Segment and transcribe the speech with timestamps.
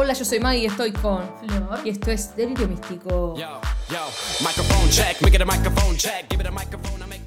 [0.00, 1.80] Hola, yo soy Maggie y estoy con Flor.
[1.84, 3.34] Y esto es Delirio Místico.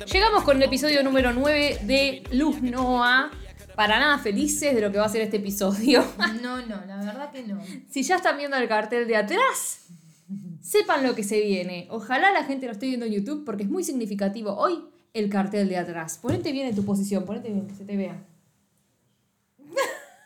[0.10, 3.30] Llegamos con el episodio número 9 de Luz Noa.
[3.76, 6.02] Para nada felices de lo que va a ser este episodio.
[6.42, 7.62] No, no, la verdad que no.
[7.90, 9.88] si ya están viendo el cartel de atrás,
[10.62, 11.90] sepan lo que se viene.
[11.92, 14.82] Ojalá la gente lo esté viendo en YouTube porque es muy significativo hoy
[15.14, 16.20] el cartel de atrás.
[16.22, 18.24] Ponete bien en tu posición, ponete bien, que se te vea.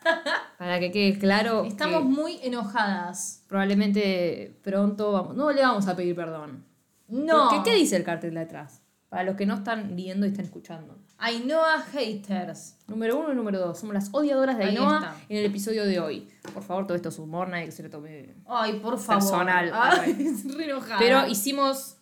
[0.58, 1.62] Para que quede claro.
[1.62, 3.44] que Estamos muy enojadas.
[3.48, 5.36] probablemente pronto vamos.
[5.36, 6.64] No le vamos a pedir perdón.
[7.08, 7.48] No.
[7.50, 8.82] Porque, ¿Qué dice el cartel de atrás?
[9.08, 10.98] Para los que no están viendo y están escuchando.
[11.18, 12.76] Ainhoa haters.
[12.88, 13.78] Número uno y número dos.
[13.78, 16.28] Somos las odiadoras de Ainhoa en el episodio de hoy.
[16.52, 18.34] Por favor, todo esto es humor, nadie que se lo tome.
[18.46, 19.22] Ay, por favor.
[19.22, 19.70] Personal.
[19.72, 20.98] Ay, es re enojada.
[20.98, 21.96] Pero hicimos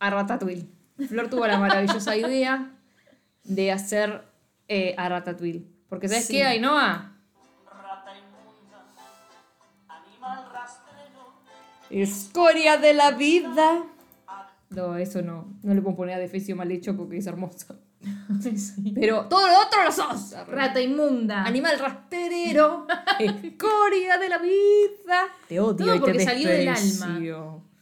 [0.00, 0.66] a Ratatouille.
[1.08, 2.72] Flor tuvo la maravillosa idea
[3.44, 4.24] de hacer
[4.68, 5.66] eh, a Ratatouille.
[5.88, 6.34] Porque ¿sabes Sí.
[6.34, 7.12] qué, Ainhoa?
[11.90, 13.84] Escoria de la vida.
[14.70, 15.46] No, eso no.
[15.62, 17.76] No le puedo poner a defecio mal hecho porque es hermoso.
[18.94, 20.34] Pero todo lo otro lo sos.
[20.48, 21.44] Rata inmunda.
[21.44, 22.86] Animal rasterero.
[23.18, 25.28] Escoria de la vida.
[25.48, 26.68] Te odio Todo y te porque salió del.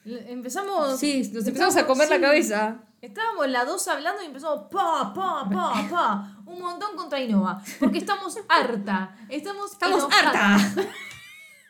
[0.05, 0.98] L- Empezamos.
[0.98, 2.23] Sí, nos empezamos a comer la sí.
[2.23, 2.77] cabeza.
[3.00, 6.36] Estábamos las dos hablando y empezamos pa, pa, pa, pa.
[6.47, 7.61] Un montón contra Ainhoa.
[7.80, 9.17] Porque estamos harta.
[9.28, 10.55] Estamos, Estamos enojada.
[10.56, 10.83] harta.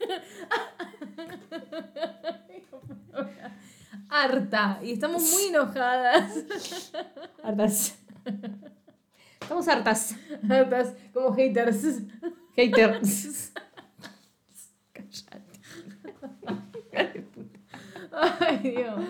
[4.08, 4.78] Harta.
[4.82, 6.44] Y estamos muy enojadas.
[7.42, 7.98] Hartas.
[9.40, 10.16] Estamos hartas.
[10.48, 12.00] Hartas como haters.
[12.56, 13.52] Haters.
[18.12, 19.00] Ay, Dios.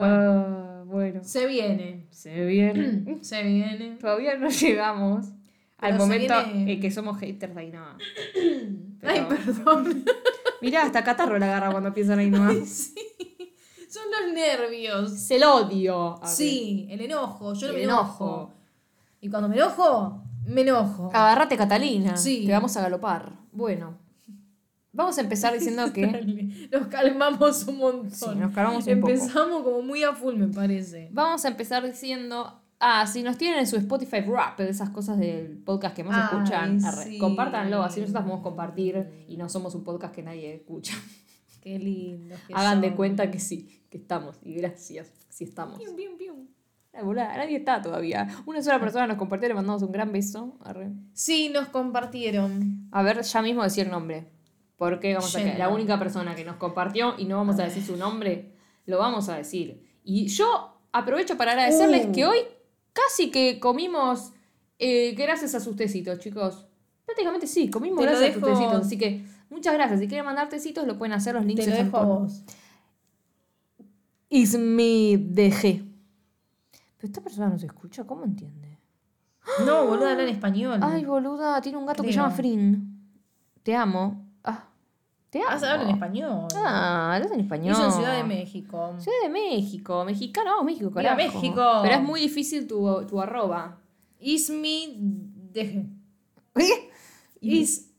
[0.00, 1.22] Ah, bueno.
[1.24, 2.06] Se viene.
[2.10, 3.18] Se viene.
[3.22, 3.96] Se viene.
[4.00, 5.26] Todavía no llegamos
[5.78, 7.96] al Pero momento viene- en que somos haters Ainhoa.
[9.02, 10.04] Ay, perdón.
[10.62, 12.64] Mirá, hasta catarro la agarra cuando piensan en Ainhoa.
[13.88, 15.12] Son los nervios.
[15.12, 16.16] Es el odio.
[16.16, 16.28] A ver.
[16.30, 17.52] Sí, el enojo.
[17.52, 18.24] Yo no El me enojo.
[18.24, 18.52] enojo.
[19.20, 21.10] Y cuando me enojo, me enojo.
[21.12, 22.16] Agarrate, Catalina.
[22.16, 22.46] Sí.
[22.46, 23.32] Te vamos a galopar.
[23.52, 23.98] Bueno.
[24.92, 26.06] Vamos a empezar diciendo que.
[26.72, 28.10] Nos calmamos un montón.
[28.12, 29.12] Sí, nos calmamos un poco.
[29.12, 31.08] Empezamos como muy a full, me parece.
[31.12, 32.61] Vamos a empezar diciendo.
[32.84, 36.16] Ah, si nos tienen en su Spotify Rap, de esas cosas del podcast que más
[36.32, 37.16] Ay, escuchan, sí.
[37.18, 40.94] compártanlo, así nosotros podemos compartir y no somos un podcast que nadie escucha.
[41.60, 42.34] Qué lindo.
[42.52, 44.36] Hagan de cuenta que sí, que estamos.
[44.42, 45.78] Y gracias, si estamos.
[45.78, 46.46] Pium, pium, pium.
[46.92, 48.26] Ay, boluda, nadie está todavía.
[48.46, 50.58] Una sola persona nos compartió, le mandamos un gran beso.
[50.64, 50.90] Arre.
[51.12, 52.88] Sí, nos compartieron.
[52.90, 54.26] A ver, ya mismo decir nombre.
[54.76, 55.52] Porque vamos a Yendo.
[55.52, 58.56] que la única persona que nos compartió y no vamos a decir su nombre,
[58.86, 59.84] lo vamos a decir.
[60.02, 62.12] Y yo aprovecho para agradecerles Uh.
[62.12, 62.38] que hoy
[62.92, 64.32] casi que comimos
[64.78, 66.66] eh, gracias a sus tecitos, chicos.
[67.04, 68.86] Prácticamente sí, comimos Te gracias a sus tecitos.
[68.86, 70.00] Así que muchas gracias.
[70.00, 71.34] Si quieren mandar tecitos, lo pueden hacer.
[71.34, 72.44] Los links Te lo dejo a vos.
[74.28, 75.60] Ismi DG.
[76.96, 78.78] Pero esta persona no se escucha, ¿cómo entiende?
[79.66, 80.80] No, boludo, habla en español.
[80.82, 83.10] Ay, boluda, tiene un gato que se llama Frin.
[83.62, 84.21] Te amo.
[85.32, 85.48] Te amo.
[85.48, 86.48] Ah, se habla en español.
[86.54, 87.72] Ah, hablas en español.
[87.72, 88.94] Hizo en Ciudad de México.
[88.98, 90.04] Ciudad de México.
[90.04, 91.16] Mexicano, vamos, México, carajo.
[91.16, 91.78] México.
[91.82, 93.80] Pero es muy difícil tu, tu arroba.
[94.20, 94.98] Ismi
[95.54, 95.86] deje.
[96.54, 96.90] ¿Qué?
[97.40, 97.94] Is,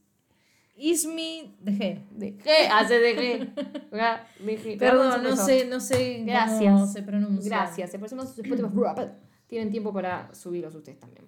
[0.78, 1.56] Ismi.
[1.60, 2.68] ¿De qué?
[2.72, 4.78] Hace de de.
[4.78, 6.94] Perdón, no sé, no sé cómo Gracias.
[6.94, 7.50] se pronuncia.
[7.50, 7.96] Gracias.
[7.96, 9.00] Spotify Rap.
[9.48, 11.26] Tienen tiempo para subirlos ustedes también.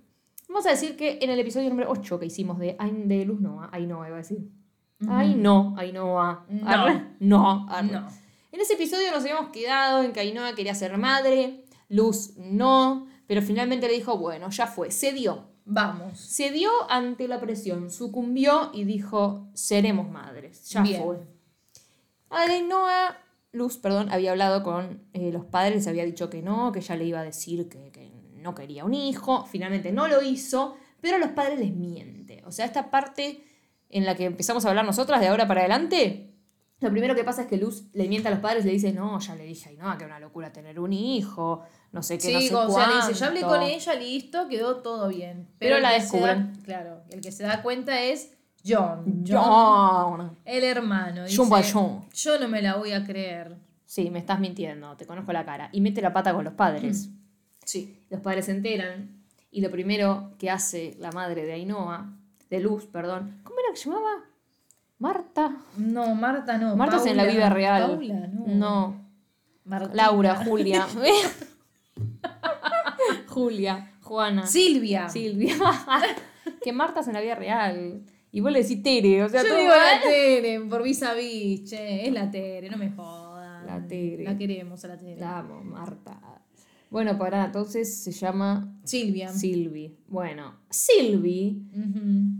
[0.48, 3.70] Vamos a decir que en el episodio número 8 que hicimos de, de Luz Noa,
[3.72, 4.48] ahí no, iba a decir.
[5.08, 6.46] Ay, no, Ainhoa.
[6.48, 6.70] No.
[6.70, 7.06] Arre.
[7.20, 7.92] No, arre.
[7.92, 8.08] No.
[8.52, 13.42] En ese episodio nos habíamos quedado en que Ainhoa quería ser madre, Luz no, pero
[13.42, 15.50] finalmente le dijo, bueno, ya fue, cedió.
[15.66, 16.20] Vamos.
[16.20, 21.04] Cedió ante la presión, sucumbió y dijo, seremos madres, ya Bien.
[21.04, 21.20] fue.
[22.30, 23.18] Ainhoa,
[23.52, 26.96] Luz, perdón, había hablado con eh, los padres, les había dicho que no, que ella
[26.96, 31.18] le iba a decir que, que no quería un hijo, finalmente no lo hizo, pero
[31.18, 32.44] a los padres les miente.
[32.46, 33.44] O sea, esta parte
[33.90, 36.32] en la que empezamos a hablar nosotras de ahora para adelante,
[36.82, 39.18] lo primero que pasa es que Luz le miente a los padres, le dice, no,
[39.20, 41.62] ya le dije a Ainhoa que era una locura tener un hijo,
[41.94, 43.58] no sé qué, no Sí, sé o sea, le dice, ya hablé cuánto".
[43.60, 45.48] con ella, listo, quedó todo bien.
[45.58, 46.54] Pero la da- descubren.
[46.64, 48.34] claro, el que se da cuenta es
[48.68, 49.24] John.
[49.28, 50.38] John.
[50.44, 51.24] El hermano.
[51.24, 52.02] Dice, John Valjean.
[52.14, 53.56] Yo no me la voy a creer.
[53.86, 55.70] Sí, me estás mintiendo, te conozco la cara.
[55.72, 57.10] Y mete la pata con los padres.
[57.64, 58.06] Sí.
[58.10, 62.12] Los padres se enteran y lo primero que hace la madre de Ainhoa,
[62.50, 64.24] de Luz, perdón, ¿cómo era que se llamaba?
[65.00, 65.58] Marta.
[65.78, 66.76] No, Marta no.
[66.76, 67.92] Marta es en la vida real.
[67.92, 69.06] Paula, no.
[69.94, 70.88] Laura, Julia.
[73.28, 74.48] Julia, Juana.
[74.48, 75.10] Silvia.
[75.10, 75.56] Silvia.
[76.64, 78.04] que Marta es en la vida real.
[78.32, 81.70] Y vos le decís Tere, o sea, Yo digo la Tere por vis a vis,
[81.70, 83.66] che, es la Tere, no me jodan.
[83.66, 84.24] La Tere.
[84.24, 85.20] La queremos a la Tere.
[85.20, 86.35] La amo, Marta.
[86.96, 89.28] Bueno, pará, entonces se llama Silvia.
[89.28, 89.98] Silvi.
[90.08, 91.68] Bueno, Silvi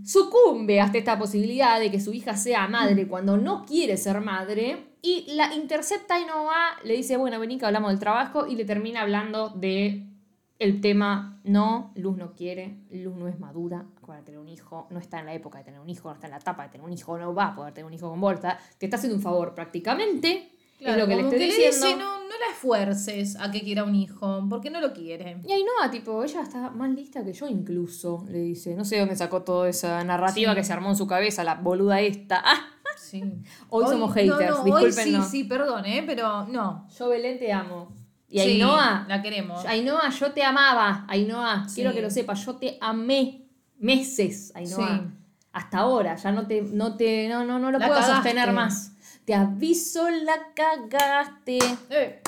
[0.06, 4.96] sucumbe hasta esta posibilidad de que su hija sea madre cuando no quiere ser madre
[5.02, 8.56] y la intercepta y no va, le dice, bueno, vení que hablamos del trabajo y
[8.56, 10.08] le termina hablando de
[10.58, 15.00] el tema, no, Luz no quiere, Luz no es madura para tener un hijo, no
[15.00, 16.88] está en la época de tener un hijo, no está en la etapa de tener
[16.88, 19.22] un hijo, no va a poder tener un hijo con Volta, te está haciendo un
[19.22, 21.86] favor prácticamente, Claro, es lo que le estoy que diciendo.
[21.86, 25.38] le dice, no, no la esfuerces a que quiera un hijo, porque no lo quiere.
[25.48, 28.76] Y Ainhoa, tipo, ella está más lista que yo incluso, le dice.
[28.76, 30.58] No sé dónde sacó toda esa narrativa Sí.
[30.58, 32.42] que se armó en su cabeza, la boluda esta.
[32.46, 32.68] Ah,
[32.98, 33.22] Sí.
[33.70, 36.04] Hoy somos haters, no, no, Hoy sí, sí, perdón, ¿eh?
[36.06, 36.88] Pero no.
[36.98, 37.94] yo Belén te amo.
[38.30, 39.64] Y Sí, Ainhoa, la queremos.
[39.66, 41.06] Ainhoa, yo te amaba.
[41.08, 41.76] Ainhoa, Sí.
[41.76, 45.12] quiero que lo sepas, yo te amé meses, Ainhoa.
[45.52, 48.16] Hasta ahora, ya no te, no te, no, no, no lo La puedo cagaste.
[48.30, 48.92] sostener más.
[49.26, 51.58] Te aviso, la cagaste.
[51.90, 52.22] Eh,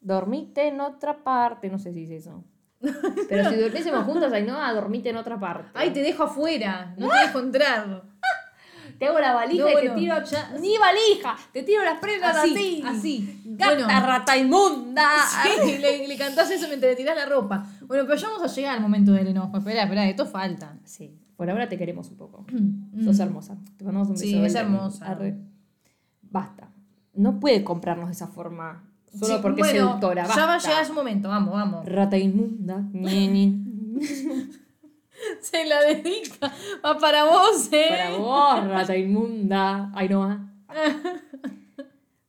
[0.00, 1.68] Dormite en otra parte.
[1.68, 2.44] No sé si es eso.
[3.28, 5.70] Pero si durmiésemos juntos, Ainhoa, dormite en otra parte.
[5.74, 6.94] ay, te dejo afuera.
[6.96, 8.02] No te dejo entrar.
[8.98, 10.24] Te hago la valija No, y bueno, te tiro.
[10.24, 12.82] ya- Ni valija, te tiro las prendas así.
[12.84, 13.42] Así, así.
[13.44, 13.88] Gata Bueno.
[14.06, 15.08] rata inmunda.
[15.64, 17.64] Sí, le, le cantás eso mientras le tirás la ropa.
[17.82, 19.56] Bueno, pero ya vamos a llegar al momento del enojo.
[19.58, 20.76] Espera, espera, esto falta.
[20.84, 22.44] Sí, por ahora te queremos un poco.
[23.04, 23.56] Sos hermosa.
[23.76, 24.26] Te mandamos un beso.
[24.26, 24.28] Mm.
[24.30, 25.06] Sí, es hermosa.
[25.06, 25.36] Arre.
[26.30, 26.70] Basta.
[27.14, 28.84] No puede comprarnos de esa forma.
[29.12, 30.26] Solo Sí, porque es seductora.
[30.26, 30.68] Ya va a basta.
[30.70, 31.86] llegar su momento, vamos, vamos.
[31.86, 32.84] Rata inmunda.
[35.40, 36.52] Se la dedica.
[36.84, 37.86] Va para vos, eh.
[37.88, 39.90] Para vos, rata inmunda.
[39.94, 40.48] Ay, no.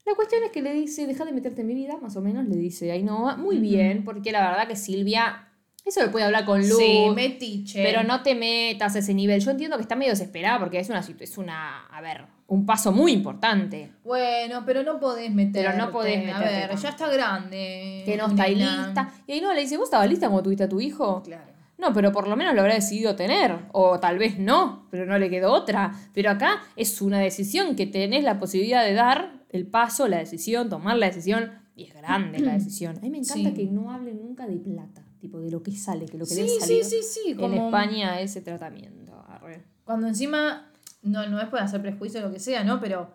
[0.06, 2.48] La cuestión es que le dice, deja de meterte en mi vida, más o menos,
[2.48, 5.49] le dice, ay, no, muy bien, porque la verdad que Silvia,
[5.90, 7.84] eso lo puede hablar con Luz, Sí, metiche.
[7.84, 9.40] pero no te metas a ese nivel.
[9.42, 12.92] Yo entiendo que está medio desesperada porque es una, es una, a ver, un paso
[12.92, 13.92] muy importante.
[14.04, 15.66] Bueno, pero no podés meter.
[15.66, 16.82] Pero no podés A meterte ver, tanto.
[16.84, 18.04] ya está grande.
[18.06, 19.14] Que no está ahí lista.
[19.28, 21.22] Y ahí no le dice, ¿vos estabas lista cuando tuviste a tu hijo?
[21.24, 21.44] Claro.
[21.78, 23.56] No, pero por lo menos lo habrá decidido tener.
[23.72, 25.94] O tal vez no, pero no le quedó otra.
[26.14, 30.70] Pero acá es una decisión que tenés la posibilidad de dar el paso, la decisión,
[30.70, 31.52] tomar la decisión.
[31.76, 32.98] Y es grande la decisión.
[32.98, 33.56] A mí me encanta Sí.
[33.56, 35.04] que no hablen nunca de plata.
[35.20, 37.36] Tipo, de lo que sale, que lo que le Sí, ha sí, sí, sí.
[37.38, 39.14] en España ese tratamiento.
[39.28, 39.64] Arre.
[39.84, 40.72] Cuando encima.
[41.02, 42.80] No, no es por hacer prejuicio o lo que sea, ¿no?
[42.80, 43.10] Pero.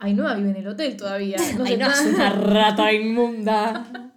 [0.00, 1.36] Ainhoa vive en el hotel todavía.
[1.58, 3.86] No es una rata inmunda.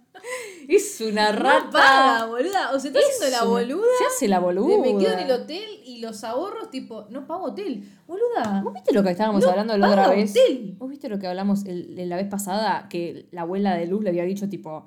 [0.68, 1.64] Es una rata.
[1.64, 2.70] No paga, boluda.
[2.72, 3.86] O se está Es haciendo la boluda.
[3.98, 4.78] Se hace la boluda.
[4.78, 7.82] me quedo en el hotel y los ahorros, tipo, no pago hotel.
[8.06, 8.62] Boluda.
[8.62, 10.30] ¿Vos viste lo que estábamos No hablando la otra vez?
[10.30, 10.76] hotel.
[10.78, 12.86] ¿Vos viste lo que hablamos el- el- la vez pasada?
[12.88, 14.86] Que la abuela de Luz le había dicho, tipo,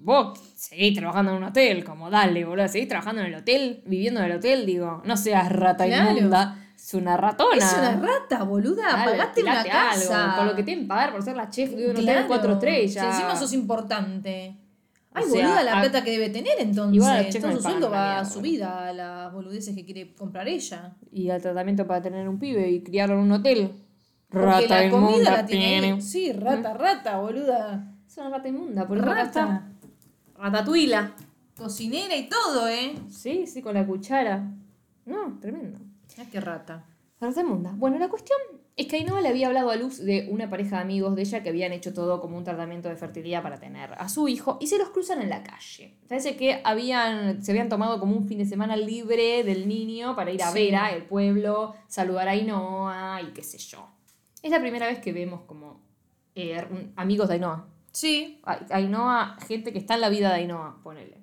[0.00, 4.20] vos seguís trabajando en un hotel, como dale, boludo, seguís trabajando en el hotel, viviendo
[4.20, 6.12] en el hotel, digo, no seas rata Claro.
[6.16, 7.56] inmunda, es una ratona.
[7.56, 8.86] Es una rata, boluda.
[8.92, 10.24] Dale, Pagaste una casa.
[10.24, 12.52] algo, con lo que te deben pagar por ser la chef de un hotel cuatro
[12.54, 12.92] estrellas.
[13.04, 14.56] Si encima sos importante.
[15.12, 16.94] Ay, O sea, boluda, la plata que debe tener entonces.
[16.96, 20.94] Igual Todo su sueldo va a su vida a las boludeces que quiere comprar ella.
[21.10, 23.72] Y al tratamiento para tener un pibe y criarlo en un hotel.
[24.30, 26.00] Porque Rata la comida inmunda, la tiene ahí.
[26.02, 27.92] Sí, rata, rata, boluda.
[28.06, 29.24] Es una rata inmunda, por acá Rata.
[29.24, 29.62] está.
[30.38, 31.14] Ratatuila.
[31.56, 32.94] Cocinera y todo, ¿eh?
[33.10, 34.44] Sí, sí, con la cuchara.
[35.06, 35.78] No, tremendo.
[36.18, 36.84] Ah, qué rata.
[37.20, 37.72] Rata inmunda.
[37.76, 38.38] Bueno, la cuestión
[38.76, 41.42] es que Ainhoa le había hablado a Luz de una pareja de amigos de ella
[41.42, 44.68] que habían hecho todo como un tratamiento de fertilidad para tener a su hijo y
[44.68, 45.96] se los cruzan en la calle.
[46.08, 50.30] Parece que habían, se habían tomado como un fin de semana libre del niño para
[50.30, 50.58] ir a Sí.
[50.66, 53.88] Vera, el pueblo, saludar a Ainhoa y qué sé yo.
[54.44, 55.80] Es la primera vez que vemos como
[56.36, 56.64] eh,
[56.94, 57.66] amigos de Ainhoa.
[57.92, 58.40] Sí.
[58.70, 61.20] Ainhoa, gente que está en la vida de Ainhoa, ponele.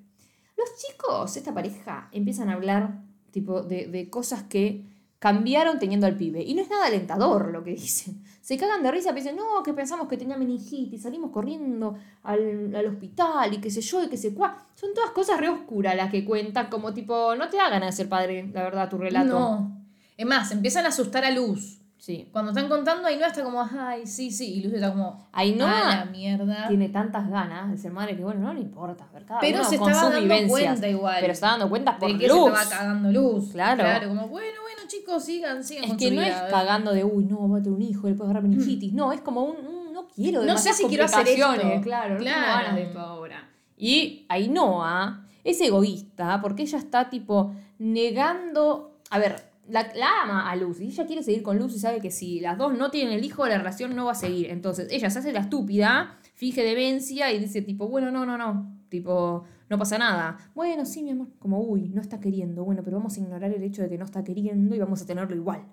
[0.57, 4.85] Los chicos, esta pareja, empiezan a hablar tipo de, de cosas que
[5.19, 6.43] cambiaron teniendo al pibe.
[6.43, 8.23] Y no es nada alentador lo que dicen.
[8.41, 12.85] Se cagan de risa, dicen, no, que pensamos que tenía meningitis, salimos corriendo al, al
[12.85, 14.67] hospital y qué sé yo, y qué sé cuá.
[14.75, 18.03] Son todas cosas re oscuras las que cuentan, como tipo, no te da ganas de
[18.03, 19.27] ser padre, la verdad, tu relato.
[19.27, 19.81] No.
[20.15, 21.81] Es más, empiezan a asustar a Luz.
[22.05, 22.29] Sí.
[22.31, 24.53] Cuando están contando, Ainhoa está como, ay, sí, sí.
[24.57, 26.67] Y Luz está como, Ainhoa a la mierda.
[26.67, 29.07] tiene tantas ganas de ser madre que, bueno, no le importa.
[29.11, 30.69] Ver, cada Pero uno se con estaba sus dando vivencias.
[30.69, 31.15] cuenta igual.
[31.19, 32.43] Pero se está dando cuenta por de que luz.
[32.45, 33.51] se estaba cagando Luz.
[33.53, 33.79] Claro.
[33.83, 37.03] Claro, como, bueno, bueno, chicos, sigan, sigan Es con que su no es cagando de,
[37.03, 38.93] uy, no, va a tener un hijo, le puede agarrar meningitis.
[38.93, 41.43] No, es como un, un, no quiero No sé si quiero hacer esto.
[41.47, 42.51] complicaciones, Claro, no tengo Claro.
[42.61, 43.49] ganas de esto ahora.
[43.77, 48.99] Y Ainhoa es egoísta porque ella está, tipo, negando...
[49.09, 51.99] A ver, la, la ama a Luz y ella quiere seguir con Luz y sabe
[51.99, 54.49] que si las dos no tienen el hijo, la relación no va a seguir.
[54.49, 58.71] Entonces ella se hace la estúpida, finge demencia y dice, tipo, bueno, no, no, no.
[58.89, 60.37] Tipo, no pasa nada.
[60.53, 61.27] Bueno, sí, mi amor.
[61.39, 62.63] Como, uy, no está queriendo.
[62.63, 65.05] Bueno, pero vamos a ignorar el hecho de que no está queriendo y vamos a
[65.05, 65.65] tenerlo igual.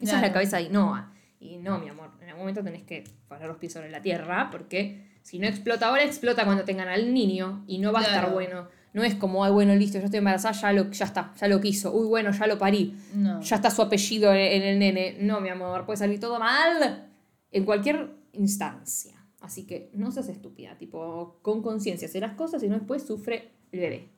[0.00, 1.12] Esa es la cabeza de Ainhoa.
[1.38, 4.48] Y no, mi amor, en algún momento tenés que poner los pies sobre la tierra
[4.50, 8.32] porque si no explota ahora, explota cuando tengan al niño y no va a estar
[8.32, 8.68] bueno.
[8.94, 11.60] No es como, ay, bueno, listo, yo estoy embarazada, ya, lo, ya está, ya lo
[11.60, 11.92] quiso.
[11.92, 12.96] Uy, bueno, ya lo parí.
[13.14, 13.42] No.
[13.42, 15.18] Ya está su apellido en, en el nene.
[15.20, 17.10] No, mi amor, puede salir todo mal
[17.50, 19.14] en cualquier instancia.
[19.40, 23.50] Así que no seas estúpida, tipo, con conciencia, hace las cosas y no después sufre
[23.72, 24.08] el bebé.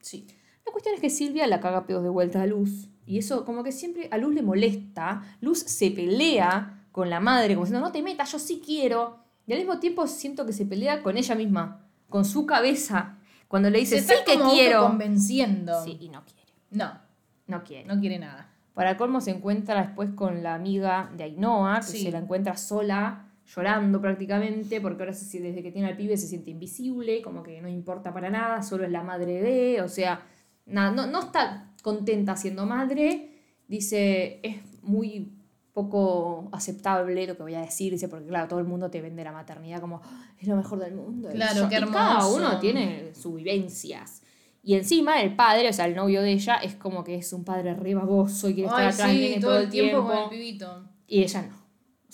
[0.00, 0.26] Sí.
[0.66, 2.88] La cuestión es que Silvia la caga pedos de vuelta a Luz.
[3.06, 5.22] Y eso como que siempre a Luz le molesta.
[5.40, 9.18] Luz se pelea con la madre, como diciendo, no te metas, yo sí quiero.
[9.46, 13.18] Y al mismo tiempo siento que se pelea con ella misma, con su cabeza.
[13.54, 14.82] Cuando le dice, Se sí que quiero.
[14.82, 15.80] convenciendo.
[15.84, 16.50] Sí, y no quiere.
[16.72, 16.98] No,
[17.46, 17.84] No quiere.
[17.86, 18.50] no quiere nada.
[18.74, 22.02] Para colmo se encuentra después con la amiga de Ainhoa, que Sí.
[22.02, 26.26] se la encuentra sola, llorando prácticamente, porque ahora se- desde que tiene al pibe se
[26.26, 30.22] siente invisible, como que no importa para nada, solo es la madre de, o sea,
[30.66, 35.30] nada, no, no está contenta siendo madre, dice, es muy
[35.74, 39.32] poco aceptable lo que voy a decir, porque claro, todo el mundo te vende la
[39.32, 41.28] maternidad como "Ah, es lo mejor del mundo.
[41.32, 44.22] Claro, y Cada uno tiene sus vivencias.
[44.62, 47.44] Y encima el padre, o sea, el novio de ella, es como que es un
[47.44, 50.06] padre re baboso y quiere estar atrás sí, todo el tiempo.
[50.06, 50.84] con el pibito.
[51.06, 51.63] y ella no.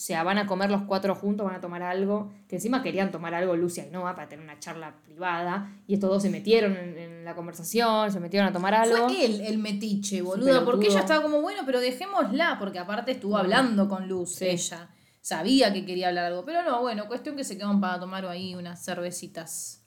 [0.01, 2.33] O sea, van a comer los cuatro juntos, van a tomar algo.
[2.49, 5.77] Que encima querían tomar algo Lucia y Noah para tener una charla privada.
[5.87, 9.09] Y estos dos se metieron en, en la conversación, se metieron a tomar algo.
[9.11, 10.65] Fue él el metiche, pelotudo.
[10.65, 14.47] porque ella estaba como, bueno, pero dejémosla, porque aparte estuvo hablando con Luz, Sí.
[14.47, 14.89] ella.
[15.21, 18.55] Sabía que quería hablar algo, pero no, bueno, cuestión que se quedaron para tomar ahí
[18.55, 19.80] unas cervecitas.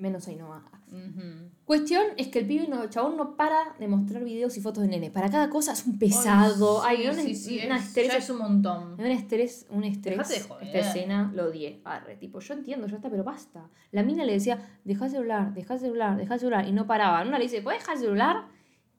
[0.00, 0.62] Menos Ainhoa.
[0.88, 1.50] Ujú.
[1.64, 4.82] Cuestión es que el pibe, no, el chabón no para de mostrar videos y fotos
[4.82, 5.10] de nene.
[5.10, 6.82] Para cada cosa es un pesado.
[6.82, 8.08] Ay, sí, un, sí, sí, una es- estrés.
[8.08, 8.94] ya es un montón.
[8.94, 10.28] Un estrés, un estrés.
[10.28, 10.66] De joder.
[10.66, 11.80] Esta escena lo odié.
[11.84, 13.68] Arre, tipo, yo entiendo, ya está, pero basta.
[13.92, 16.66] La mina le decía, deja el celular, deja el celular, deja el celular.
[16.66, 17.22] Y no paraba.
[17.22, 18.44] Una le dice, ¿puedes dejar el celular?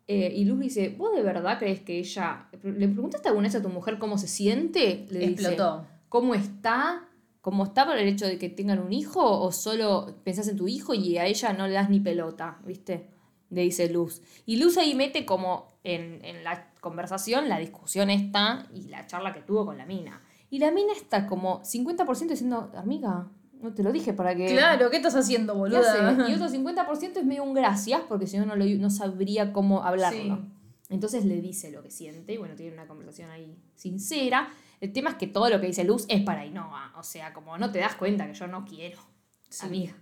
[0.08, 2.48] Eh, y Luz dice, ¿vos de verdad crees que ella.
[2.64, 5.08] ¿Le preguntaste alguna vez a tu mujer cómo se siente?
[5.10, 5.86] Le dice, Explotó.
[6.10, 7.08] ¿Cómo está?
[7.42, 9.20] ¿Cómo está por el hecho de que tengan un hijo?
[9.42, 12.60] ¿O solo pensás en tu hijo y a ella no le das ni pelota?
[12.66, 13.10] ¿Viste?
[13.50, 14.22] Le dice Luz.
[14.46, 19.34] Y Luz ahí mete como en, en la conversación la discusión esta y la charla
[19.34, 20.22] que tuvo con la mina.
[20.50, 23.28] Y la mina está como 50% diciendo, amiga,
[23.62, 24.48] no te lo dije para que...
[24.48, 26.28] Claro, ¿qué estás haciendo, ¿Qué boluda?
[26.30, 29.84] Y otro 50% es medio un gracias porque si no, no, lo- no sabría cómo
[29.84, 30.36] hablarlo.
[30.36, 30.42] Sí.
[30.90, 34.50] Entonces le dice lo que siente y bueno, tiene una conversación ahí sincera.
[34.82, 36.92] El tema es que todo lo que dice Luz es para Ainhoa.
[36.98, 39.00] O sea, como no te das cuenta que yo no quiero,
[39.48, 39.66] Sí.
[39.68, 39.94] amiga.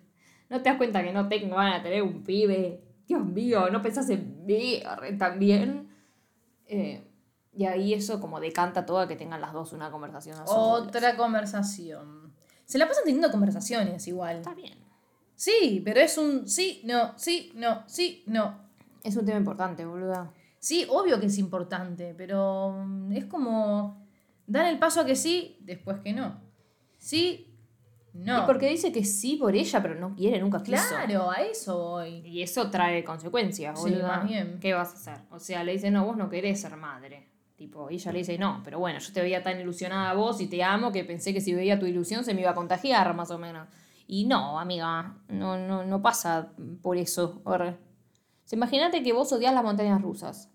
[0.49, 2.81] No te das cuenta que no tengo ganas de tener un pibe.
[3.07, 4.81] Dios mío, no pensás en mí
[5.19, 5.89] también.
[6.65, 7.05] Eh,
[7.53, 10.45] y ahí eso como decanta todo a que tengan las dos una conversación a.
[10.45, 12.33] Otra conversación.
[12.65, 14.37] Se la pasan teniendo conversaciones igual.
[14.37, 14.77] Está bien.
[15.35, 18.59] Sí, pero es un sí, no, sí, no, sí, no.
[19.03, 20.31] Es un tema importante, boluda.
[20.59, 24.08] Sí, obvio que es importante, pero mm, es como
[24.49, 26.41] dar el paso a que sí, después que no.
[26.97, 27.55] Sí,
[28.13, 28.43] no.
[28.43, 30.81] Y porque dice que sí por ella, pero no quiere, nunca quiso.
[30.89, 32.21] Claro, a eso voy.
[32.25, 34.57] Y eso trae consecuencias, Sí, más bien.
[34.59, 35.25] ¿Qué vas a hacer?
[35.31, 37.27] O sea, le dice, no, vos no querés ser madre.
[37.55, 40.39] Tipo, y ella le dice, no, pero bueno, yo te veía tan ilusionada a vos
[40.41, 43.13] y te amo que pensé que si veía tu ilusión se me iba a contagiar,
[43.15, 43.67] más o menos.
[44.07, 47.41] Y no, amiga, no, no, no pasa por eso.
[47.45, 47.71] Arre.
[47.71, 47.77] O
[48.45, 50.49] sea, Imagínate que vos odias las montañas rusas.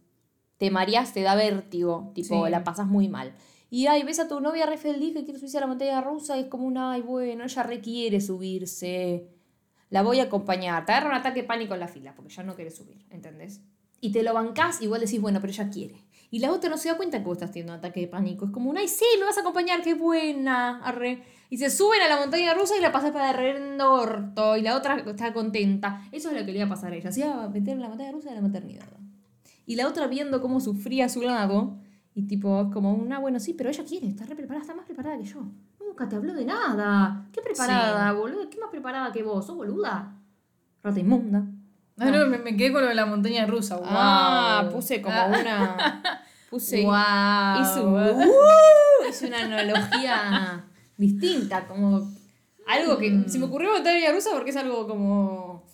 [0.57, 2.51] Te mareás, te da vértigo, tipo, Sí.
[2.51, 3.35] la pasas muy mal.
[3.71, 6.37] Y ay, ves a tu novia re feliz que quiere subirse a la montaña rusa
[6.37, 9.29] y es como un, ay, bueno, ella requiere subirse.
[9.91, 10.87] La voy a acompañar.
[10.87, 13.61] Te agarra un ataque de pánico en la fila porque ya no quiere subir, ¿entendés?
[14.01, 16.05] Y te lo bancás, igual decís, bueno, pero ella quiere.
[16.31, 18.45] Y la otra no se da cuenta que vos estás teniendo un ataque de pánico.
[18.45, 20.81] Es como un, ay, sí, me vas a acompañar, qué buena.
[20.85, 21.23] Arre.
[21.49, 24.57] Y se suben a la montaña rusa y la pasás para reverendo orto.
[24.57, 26.03] Y la otra está contenta.
[26.11, 27.13] Eso es lo que le iba a pasar a ella.
[27.13, 28.85] Se iba a meter en la montaña rusa de la maternidad.
[29.65, 31.79] Y la otra viendo cómo sufría a su lado.
[32.15, 34.85] Y tipo, es como una, bueno, sí, pero ella quiere, está re preparada, está más
[34.87, 35.41] preparada que yo.
[35.81, 37.27] Nunca te habló de nada.
[37.33, 38.49] ¿Qué preparada, boludo?
[38.49, 39.45] ¿Qué más preparada que vos?
[39.47, 40.15] ¿Sos boluda?
[40.83, 41.45] Rata inmunda.
[41.97, 43.77] No, no, me, me quedé con lo de la montaña rusa.
[43.77, 43.87] Wow.
[43.89, 46.03] Ah, puse como Ah, una.
[46.51, 46.83] Puse.
[46.85, 47.63] Wow.
[47.63, 49.09] Hice, ¡Uh!
[49.11, 50.65] hice una analogía
[50.97, 52.13] distinta, como
[52.67, 53.11] algo que.
[53.11, 53.29] Mm.
[53.29, 55.65] Se me ocurrió montaña rusa porque es algo como.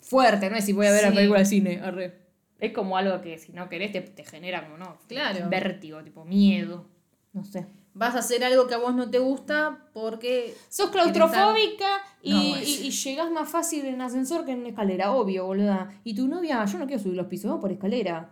[0.00, 1.14] fuerte, no es si voy a ver la Sí.
[1.16, 1.80] película de cine.
[1.82, 2.29] arre.
[2.60, 4.98] Es como algo que si no querés te, te genera como, ¿no?
[5.08, 5.48] Claro.
[5.48, 6.84] Vértigo, tipo miedo.
[7.32, 7.66] No sé.
[7.92, 10.54] Vas a hacer algo que a vos no te gusta porque.
[10.68, 11.88] Sos claustrofóbica
[12.22, 15.92] y, No, es- y, y llegás más fácil en ascensor que en escalera, obvio, boluda.
[16.04, 18.30] Y tu novia, yo no quiero subir los pisos, vamos por escalera.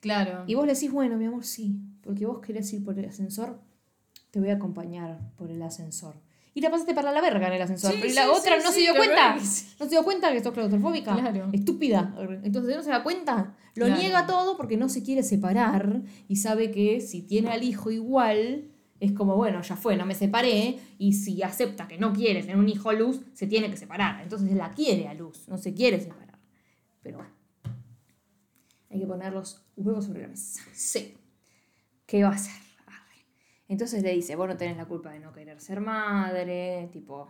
[0.00, 0.44] Claro.
[0.46, 3.58] Y vos le decís, bueno, mi amor, sí, porque vos querés ir por el ascensor,
[4.30, 6.14] te voy a acompañar por el ascensor.
[6.58, 7.92] Y la pasaste para la verga en el ascensor.
[7.92, 9.36] Sí, pero y sí, la otra sí, no se dio cuenta.
[9.36, 11.14] No se dio cuenta que sos claustrofóbica.
[11.14, 11.50] Claro.
[11.52, 12.12] Estúpida.
[12.42, 13.54] Entonces no se da cuenta.
[13.76, 14.00] Lo Claro.
[14.00, 18.72] niega todo porque no se quiere separar y sabe que si tiene al hijo igual,
[18.98, 20.80] es como, bueno, ya fue, no me separé.
[20.98, 24.20] Y si acepta que no quiere tener un hijo Luz, se tiene que separar.
[24.20, 26.40] Entonces la quiere a Luz, no se quiere separar.
[27.02, 27.32] Pero bueno.
[28.90, 30.60] Hay que poner los huevos sobre la mesa.
[30.72, 31.14] Sí.
[32.04, 32.67] ¿Qué va a hacer?
[33.68, 37.28] Entonces le dice, vos no tenés la culpa de no querer ser madre, tipo,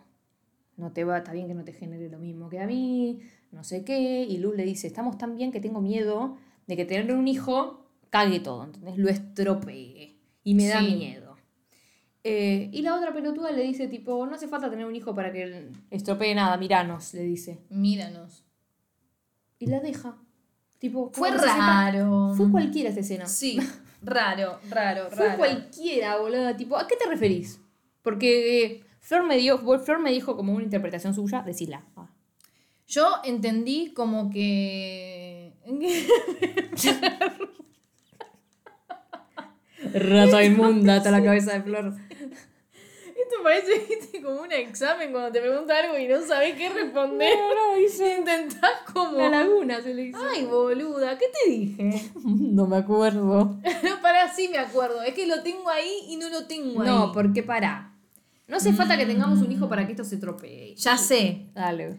[0.76, 3.18] no te va, está bien que no te genere lo mismo que a mí,
[3.50, 4.22] no sé qué.
[4.22, 6.36] Y Luz le dice, estamos tan bien que tengo miedo
[6.68, 8.96] de que tener un hijo cague todo, ¿entendés?
[8.96, 10.16] Lo estropee.
[10.44, 10.94] Y me da Sí.
[10.94, 11.36] miedo.
[12.24, 15.32] Eh, y la otra pelotuda le dice, tipo, no hace falta tener un hijo para
[15.32, 17.58] que estropee nada, miranos, le dice.
[17.70, 18.44] Míranos.
[19.58, 20.16] Y la deja.
[20.78, 22.32] Tipo, Fue sepa- raro.
[22.36, 23.26] Fue cualquiera esta escena.
[23.26, 23.58] Sí,
[24.02, 25.38] raro, raro, Fue raro.
[25.38, 26.54] cualquiera, boludo.
[26.56, 27.60] Tipo, ¿a qué te referís?
[28.02, 31.82] Porque eh, Flor, me dio, Flor me dijo como una interpretación suya, decila.
[31.96, 32.08] Ah.
[32.86, 35.54] Yo entendí como que.
[39.94, 41.94] Rata inmunda hasta la cabeza de Flor.
[43.28, 44.22] Esto parece ¿viste?
[44.22, 47.36] como un examen cuando te preguntan algo y no sabes qué responder.
[47.36, 49.18] no, hice Intentás como.
[49.18, 50.18] la laguna, se le dice.
[50.34, 52.10] Ay, boluda, ¿qué te dije?
[52.24, 53.58] No me acuerdo.
[54.02, 55.02] Para sí me acuerdo.
[55.02, 56.88] Es que lo tengo ahí y no lo tengo ahí.
[56.88, 57.94] No, porque para.
[58.46, 60.74] No hace falta que tengamos un hijo para que esto se tropee.
[60.76, 61.50] Ya sé.
[61.54, 61.98] Dale.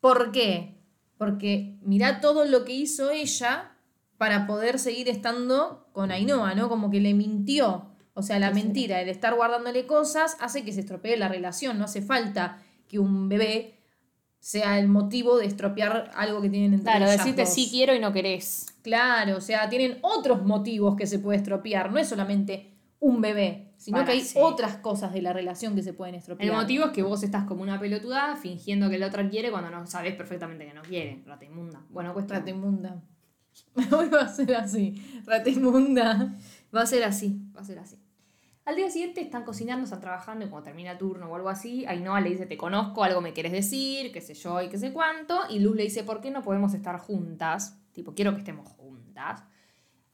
[0.00, 0.74] ¿Por qué?
[1.16, 3.72] Porque mirá todo lo que hizo ella
[4.18, 6.68] para poder seguir estando con Ainhoa, ¿no?
[6.68, 7.87] Como que le mintió.
[8.18, 11.78] O sea, la mentira, el estar guardándole cosas, hace que se estropee la relación.
[11.78, 13.74] No hace falta que un bebé
[14.40, 17.54] sea el motivo de estropear algo que tienen entre Claro, decirte dos.
[17.54, 18.66] sí quiero y no querés.
[18.82, 21.92] Claro, o sea, tienen otros motivos que se puede estropear.
[21.92, 24.36] No es solamente un bebé, sino Para, que hay sí.
[24.42, 26.50] otras cosas de la relación que se pueden estropear.
[26.50, 29.70] El motivo es que vos estás como una pelotuda fingiendo que la otra quiere cuando
[29.70, 31.22] no sabes perfectamente que no quiere.
[31.24, 31.80] Rata inmunda.
[31.90, 32.40] Bueno, cuestión.
[32.40, 33.00] Rata inmunda.
[33.96, 35.22] Hoy va a ser así.
[35.24, 36.34] Rata inmunda.
[36.74, 37.97] Va a ser así, va a ser así.
[38.68, 41.86] Al día siguiente están cocinando, están trabajando y cuando termina el turno o algo así,
[41.86, 44.92] Ainhoa le dice, te conozco, algo me quieres decir, qué sé yo y qué sé
[44.92, 45.40] cuánto.
[45.48, 47.78] Y Luz le dice, ¿por qué no podemos estar juntas?
[47.92, 49.42] Tipo, quiero que estemos juntas.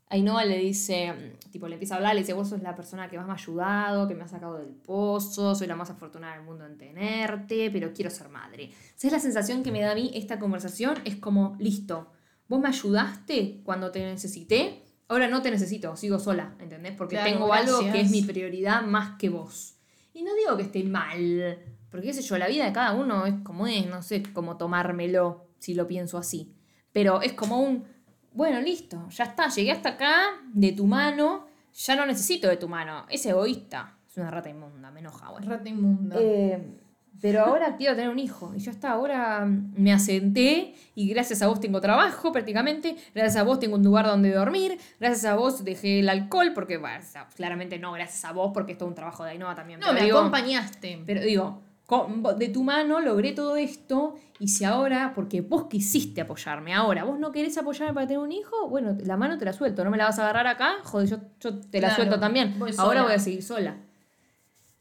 [0.09, 3.17] Ainhoa le dice, tipo, le empieza a hablar, le dice, vos sos la persona que
[3.17, 6.45] más me ha ayudado, que me ha sacado del pozo, soy la más afortunada del
[6.45, 8.71] mundo en tenerte, pero quiero ser madre.
[8.95, 10.99] ¿Sabes la sensación que me da a mí esta conversación?
[11.05, 12.13] Es como, listo,
[12.47, 16.93] vos me ayudaste cuando te necesité, ahora no te necesito, sigo sola, ¿entendés?
[16.97, 19.77] Porque Claro, tengo algo que es mi prioridad más que vos.
[20.13, 21.59] Y no digo que esté mal,
[21.91, 24.57] porque qué sé yo, la vida de cada uno es como es, no sé cómo
[24.57, 26.55] tomármelo si lo pienso así.
[26.93, 27.85] Pero es como un,
[28.33, 32.69] bueno, listo, ya está, llegué hasta acá, de tu mano, ya no necesito de tu
[32.69, 33.07] mano.
[33.09, 35.49] Es egoísta, es una rata inmunda, me enoja, bueno.
[35.49, 36.17] Rata inmunda.
[36.19, 36.81] Eh,
[37.21, 38.53] pero ahora quiero tener un hijo.
[38.55, 42.97] Y ya está, ahora me asenté y gracias a vos tengo trabajo prácticamente.
[43.15, 44.79] Gracias a vos tengo un lugar donde dormir.
[45.01, 47.03] Gracias a vos dejé el alcohol porque, bueno,
[47.35, 49.81] claramente no, gracias a vos porque esto es un trabajo de Ainhoa también.
[49.81, 51.03] no, pero me digo, acompañaste.
[51.07, 56.21] Pero digo, con- de tu mano logré todo esto y si ahora, porque vos quisiste
[56.23, 59.53] apoyarme, ahora vos no querés apoyarme para tener un hijo, bueno, la mano te la
[59.53, 62.19] suelto, no me la vas a agarrar acá, joder, yo, yo te la Claro, suelto
[62.21, 62.55] también.
[62.61, 63.03] ahora sola.
[63.05, 63.77] voy a seguir sola.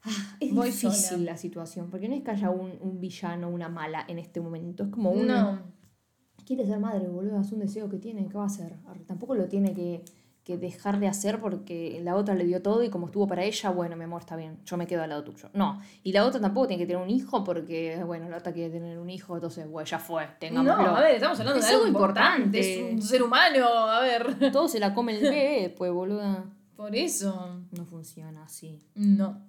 [0.06, 1.24] Ah, es Voy difícil sola.
[1.32, 4.84] la situación, porque no es que haya un, un villano, una mala en este momento,
[4.84, 5.28] es como un...
[5.28, 5.60] No.
[6.46, 8.76] Quiere ser madre, boludo, es un deseo que tiene, ¿qué va a hacer?
[9.08, 10.04] Tampoco lo tiene que,
[10.44, 13.70] que dejar de hacer porque la otra le dio todo y como estuvo para ella,
[13.70, 15.50] bueno, mi amor, está bien, yo me quedo al lado tuyo.
[15.54, 18.70] No, y la otra tampoco tiene que tener un hijo porque, bueno, la otra quiere
[18.72, 20.96] tener un hijo, entonces, bueno, ya fue, No, tengámoslo.
[20.98, 22.60] a ver, estamos hablando Es de algo algo importante.
[22.60, 22.88] importante.
[22.90, 24.52] Es un ser humano, a ver.
[24.52, 26.44] Todo se la come el bebé, pues, boluda.
[26.76, 27.62] Por eso.
[27.72, 28.86] No funciona así.
[28.96, 29.40] No.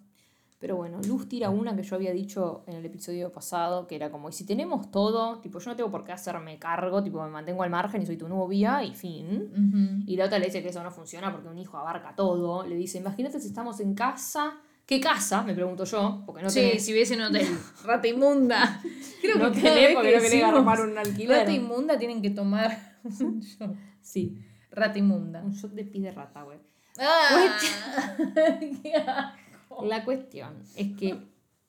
[0.64, 4.10] Pero bueno, Luz tira una que yo había dicho en el episodio pasado, que era
[4.10, 7.28] como, y si tenemos todo, tipo, yo no tengo por qué hacerme cargo, tipo, me
[7.28, 10.02] mantengo al margen y soy tu novia y fin.
[10.06, 12.66] Y la otra le dice que eso no funciona porque un hijo abarca todo.
[12.66, 14.54] Le dice, imagínate si estamos en casa.
[14.86, 15.42] ¿Qué casa?
[15.42, 17.46] Me pregunto yo, porque no sí, tenés- si hubiese un hotel.
[17.84, 18.80] Rata inmunda.
[19.20, 21.40] Creo No que cada vez porque que no querés armar un alquiler.
[21.40, 23.70] Rata inmunda tienen que tomar un shot.
[24.00, 24.38] Sí,
[24.70, 25.42] Rata inmunda.
[25.44, 26.56] un shot de pide rata, güey.
[26.98, 27.58] Ah.
[29.84, 31.16] La cuestión es que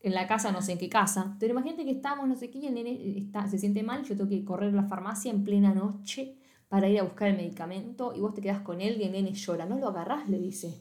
[0.02, 2.60] en la casa, no sé en qué casa, pero imagínate que estamos, no sé qué,
[2.60, 5.44] y el nene está, se siente mal, yo tengo que correr a la farmacia en
[5.44, 6.36] plena noche
[6.70, 9.34] para ir a buscar el medicamento y vos te quedás con él y el nene
[9.34, 9.66] llora.
[9.66, 10.76] No lo agarrás, le dice.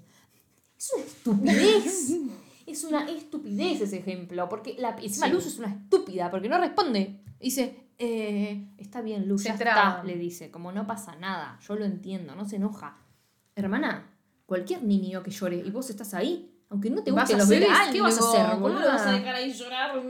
[0.76, 2.10] Es una estupidez.
[2.66, 5.32] es una estupidez ese ejemplo, porque la, encima Sí.
[5.32, 7.20] Luz es una estúpida, porque no responde.
[7.40, 11.76] Dice, eh, está bien, Luz, Se ya está, le dice, como no pasa nada, yo
[11.76, 12.98] lo entiendo, no se enoja.
[13.54, 14.10] Hermana,
[14.46, 17.68] cualquier niño que llore y vos estás ahí, Aunque no te gusten los bebés.
[17.92, 18.58] ¿qué vas a hacer?
[18.60, 20.02] ¿Cómo lo vas a dejar ahí llorar?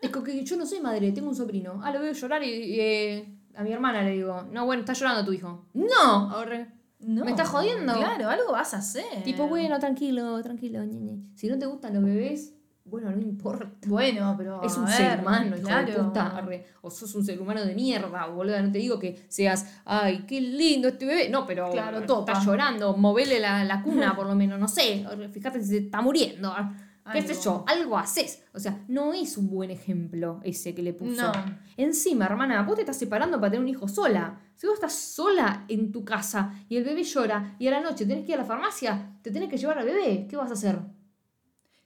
[0.00, 1.80] Es que yo no soy madre, tengo un sobrino.
[1.82, 4.92] Ah, lo veo llorar y, y, eh, a mi hermana le digo, no, bueno, está
[4.92, 5.66] llorando tu hijo.
[5.72, 6.72] No, ahora.
[7.00, 7.92] No, ¿Me estás jodiendo?
[7.92, 9.24] Claro, algo vas a hacer.
[9.24, 11.22] Tipo, bueno, tranquilo, tranquilo, ñe, ñe.
[11.34, 12.53] Si no te gustan los bebés,
[12.84, 13.70] bueno, no importa.
[13.86, 14.62] Bueno, pero.
[14.62, 15.86] Es a un ver, ser humano, hijo claro.
[15.92, 16.26] de puta.
[16.36, 16.66] arre.
[16.82, 18.60] O sos un ser humano de mierda, boluda.
[18.62, 21.28] No te digo que seas, ay, qué lindo este bebé.
[21.30, 22.44] No, pero Claro, está topa.
[22.44, 25.04] llorando, movele la, la cuna por lo menos, no sé.
[25.32, 26.52] Fíjate si se está muriendo.
[26.52, 27.64] ar- ¿Qué sé yo?
[27.66, 28.42] Algo haces.
[28.54, 31.20] O sea, no es un buen ejemplo ese que le puso.
[31.22, 31.32] No.
[31.76, 34.40] Encima, hermana, vos te estás separando para tener un hijo sola.
[34.54, 38.06] Si vos estás sola en tu casa y el bebé llora y a la noche
[38.06, 40.54] tenés que ir a la farmacia, te tenés que llevar al bebé, ¿qué vas a
[40.54, 40.78] hacer?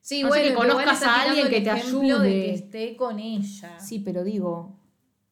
[0.09, 2.31] Sí, No sé, bueno, que conozcas a alguien que te ejemplo de ayude.
[2.47, 3.79] que esté con ella.
[3.79, 4.79] Sí, pero digo,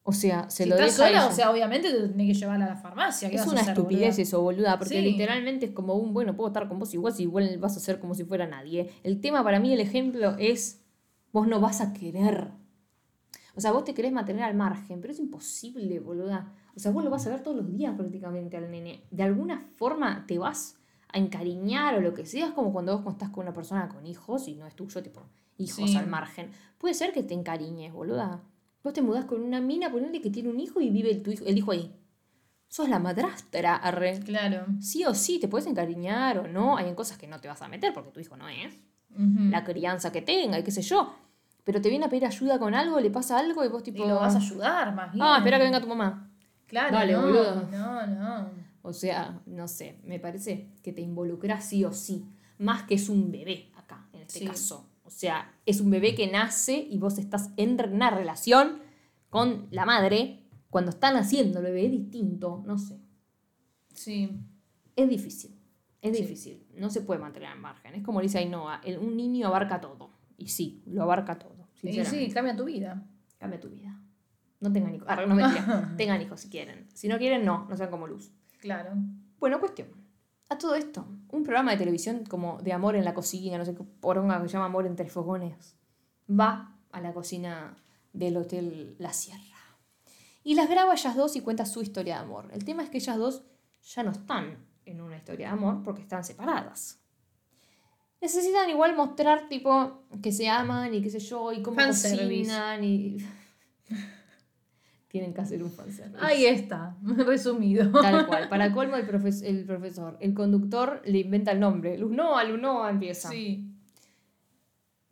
[0.03, 1.27] o sea, se si lo estás deja sola, ella.
[1.27, 3.27] o sea, obviamente te tenés que llevar a la farmacia.
[3.31, 4.21] ¿qué es una hacer, estupidez boluda?
[4.21, 5.01] eso, boluda, porque Sí.
[5.01, 7.99] literalmente es como un, bueno, puedo estar con vos igual, si igual vas a ser
[7.99, 8.91] como si fuera nadie.
[9.01, 10.83] El tema para mí, el ejemplo es,
[11.33, 12.51] vos no vas a querer.
[13.55, 16.53] O sea, vos te querés mantener al margen, pero es imposible, boluda.
[16.75, 19.01] O sea, vos lo vas a ver todos los días prácticamente al nene.
[19.09, 20.75] De alguna forma te vas
[21.09, 22.47] a encariñar o lo que sea.
[22.47, 25.23] Es como cuando vos estás con una persona con hijos y no es tuyo, tipo,
[25.57, 25.97] hijos Sí.
[25.97, 26.51] al margen.
[26.77, 28.41] Puede ser que te encariñes, boluda.
[28.83, 31.31] Vos te mudás con una mina, ponele que tiene un hijo y vive el, tu
[31.31, 31.93] hijo, el hijo ahí.
[32.69, 34.19] Sos la madrastra, arre.
[34.19, 34.65] Claro.
[34.81, 36.77] Sí o sí, te puedes encariñar o no.
[36.77, 38.75] Hay en cosas que no te vas a meter porque tu hijo no es.
[39.49, 41.15] La crianza que tenga y qué sé yo.
[41.63, 44.03] Pero te viene a pedir ayuda con algo, le pasa algo y vos tipo...
[44.03, 45.25] Y lo vas a ayudar, más bien.
[45.25, 46.29] Ah, espera que venga tu mamá.
[46.67, 47.67] Claro, Dale, no, boludo.
[47.71, 48.49] No, no.
[48.87, 52.25] O sea, no sé, me parece que te involucras sí o sí.
[52.57, 54.45] Más que es un bebé acá, en este Sí.
[54.45, 54.89] caso.
[55.03, 58.79] O sea, es un bebé que nace y vos estás en una relación
[59.29, 62.97] con la madre cuando están haciendo el bebé es distinto, no sé.
[63.93, 64.39] Sí.
[64.95, 65.59] Es difícil,
[66.01, 66.21] es Sí.
[66.23, 66.65] difícil.
[66.75, 67.93] No se puede mantener al margen.
[67.95, 70.11] Es como dice Ainhoa, el- un niño abarca todo.
[70.37, 71.67] Y sí, lo abarca todo.
[71.83, 73.05] Y sí, cambia tu vida.
[73.37, 73.99] Cambia tu vida.
[74.59, 75.07] No tengan hijos.
[75.11, 75.93] Ah, no mentira.
[75.97, 76.87] tengan hijos si quieren.
[76.93, 77.67] Si no quieren, no.
[77.69, 78.31] No sean como Luz.
[78.59, 78.91] Claro.
[79.39, 79.89] Bueno, cuestión.
[80.49, 83.75] A todo esto, un programa de televisión como de amor en la cocina, no sé
[83.75, 85.75] qué poronga que se llama Amor entre fogones,
[86.29, 87.75] va a la cocina
[88.13, 89.41] del Hotel La Sierra.
[90.43, 92.49] Y las graba ellas dos y cuenta su historia de amor.
[92.53, 93.43] El tema es que ellas dos
[93.83, 96.99] ya no están en una historia de amor porque están separadas.
[98.21, 103.17] Necesitan igual mostrar, tipo, que se aman y qué sé yo, y cómo cocinan y...
[105.07, 106.17] Tienen que hacer un fanservice.
[106.23, 107.89] Ahí está, resumido.
[108.01, 108.49] Tal cual.
[108.49, 111.97] Para colmo, el, profes- el profesor, el conductor le inventa el nombre.
[111.97, 113.29] Lunoa, Lunoa empieza.
[113.29, 113.71] Sí.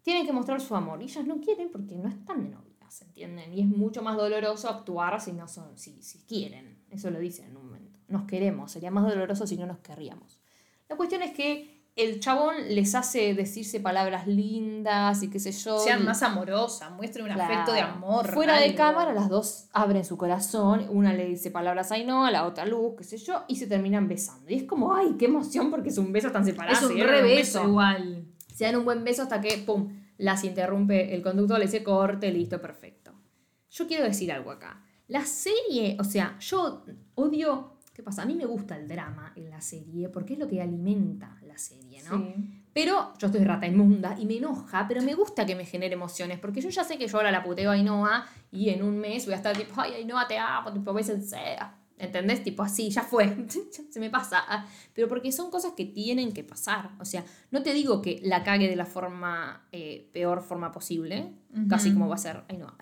[0.02, 1.02] Tienen que mostrar su amor.
[1.02, 3.54] Y ellas no quieren porque no están de novias, ¿entienden?
[3.54, 6.78] Y es mucho más doloroso actuar si no son, si, si quieren.
[6.92, 8.00] Eso lo dicen en un momento.
[8.08, 8.72] Nos queremos.
[8.72, 10.40] Sería más doloroso si no nos querríamos.
[10.90, 15.80] La cuestión es que el chabón les hace decirse palabras lindas y qué sé yo.
[15.80, 17.54] Sean más amorosas, muestren un Claro.
[17.54, 18.28] afecto de amor.
[18.34, 20.88] Fuera de cámara, las dos abren su corazón.
[20.90, 23.68] Una le dice palabras a Ainhoa, la otra a Luz, qué sé yo, y se
[23.68, 24.50] terminan besando.
[24.52, 26.76] Y es como, ay, qué emoción porque es un beso tan separado.
[26.76, 28.26] Es un re beso igual.
[28.54, 32.32] Se dan un buen beso hasta que, pum, las interrumpe el conductor, le dice corte,
[32.32, 33.14] listo, perfecto.
[33.70, 34.82] Yo quiero decir algo acá.
[35.08, 36.84] La serie, o sea, yo
[37.16, 37.75] odio.
[37.96, 38.24] ¿Qué pasa?
[38.24, 41.58] A mí me gusta el drama en la serie porque es lo que alimenta la
[41.58, 42.18] serie, ¿no?
[42.18, 42.64] Sí.
[42.74, 46.38] Pero yo estoy rata inmunda y me enoja, pero me gusta que me genere emociones,
[46.38, 49.24] porque yo ya sé que yo ahora la puteo a Ainhoa y en un mes
[49.24, 51.38] voy a estar tipo, ay, Ainhoa, te amo, tipo, bésense.
[51.98, 52.44] ¿Entendés?
[52.44, 53.34] Tipo así, ya fue,
[53.90, 54.44] se me pasa.
[54.94, 56.92] Pero porque son cosas que tienen que pasar.
[57.00, 61.32] O sea, no te digo que la cague de la forma, eh, peor forma posible,
[61.70, 62.76] casi como va a ser Ainhoa.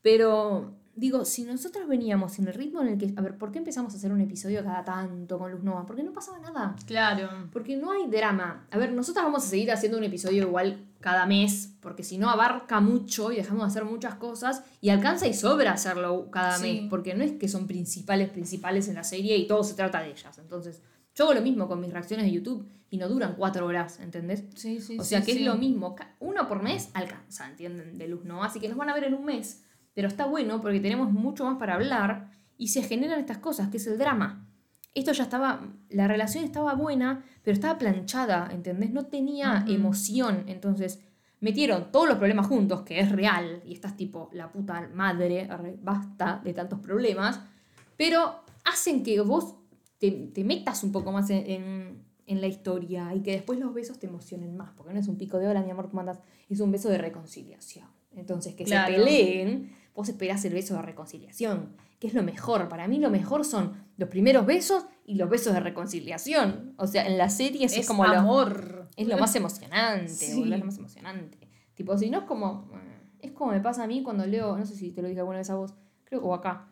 [0.00, 3.58] Pero digo, si nosotros veníamos en el ritmo en el que, a ver, ¿por qué
[3.58, 5.86] empezamos a hacer un episodio cada tanto con Luz Nova?
[5.86, 6.76] Porque no pasaba nada.
[6.86, 7.28] Claro.
[7.52, 8.66] Porque no hay drama.
[8.70, 12.30] A ver, nosotras vamos a seguir haciendo un episodio igual cada mes, porque si no
[12.30, 16.62] abarca mucho y dejamos de hacer muchas cosas y alcanza y sobra hacerlo cada Sí.
[16.80, 20.00] mes, porque no es que son principales, principales en la serie y todo se trata
[20.00, 20.38] de ellas.
[20.38, 20.80] Entonces,
[21.14, 24.44] yo hago lo mismo con mis reacciones de YouTube y no duran cuatro horas, ¿entendés?
[24.54, 25.38] Sí, sí, o sea sí, que sí.
[25.40, 25.94] es lo mismo.
[26.20, 27.98] Uno por mes alcanza, ¿entienden?
[27.98, 28.42] De luz, ¿no?
[28.42, 29.62] Así que nos van a ver en un mes.
[29.94, 33.78] Pero está bueno porque tenemos mucho más para hablar y se generan estas cosas, que
[33.78, 34.46] es el drama.
[34.94, 38.90] Esto ya estaba, la relación estaba buena, pero estaba planchada, ¿entendés?
[38.92, 40.44] No tenía emoción.
[40.46, 41.00] Entonces,
[41.40, 45.48] metieron todos los problemas juntos, que es real, y estás tipo, la puta madre,
[45.82, 47.40] basta de tantos problemas,
[47.96, 49.56] pero hacen que vos
[49.98, 53.74] te, te metas un poco más en, en- en la historia y que después los
[53.74, 56.20] besos te emocionen más, porque no es un pico de hola, mi amor, ¿cómo andas?
[56.48, 57.86] Es un beso de reconciliación.
[58.16, 58.94] Entonces, que Claro.
[58.94, 62.68] se peleen, vos esperás el beso de reconciliación, que es lo mejor.
[62.68, 66.74] Para mí lo mejor son los primeros besos y los besos de reconciliación.
[66.78, 68.88] O sea, en las series es, Es como lo- amor.
[68.96, 70.34] Es lo más emocionante, Sí.
[70.38, 71.38] boludo, es lo más emocionante.
[71.74, 72.68] Tipo, si no es como.
[73.20, 74.56] Es como me pasa a mí cuando leo.
[74.56, 75.74] No sé si te lo dije alguna vez a vos.
[76.04, 76.68] Creo que o acá.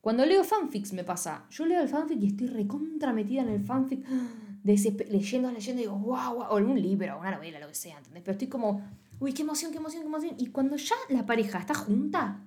[0.00, 1.44] Cuando leo fanfics me pasa.
[1.50, 4.04] Yo leo el fanfic y estoy recontra metida en el fanfic.
[4.64, 6.46] leyendo, leyendo y digo, wow, wow.
[6.50, 8.22] O un libro, o una novela, lo que sea, ¿entendés?
[8.22, 8.82] Pero estoy como,
[9.20, 10.34] uy, qué emoción, qué emoción, qué emoción.
[10.38, 12.40] Y cuando ya la pareja está junta.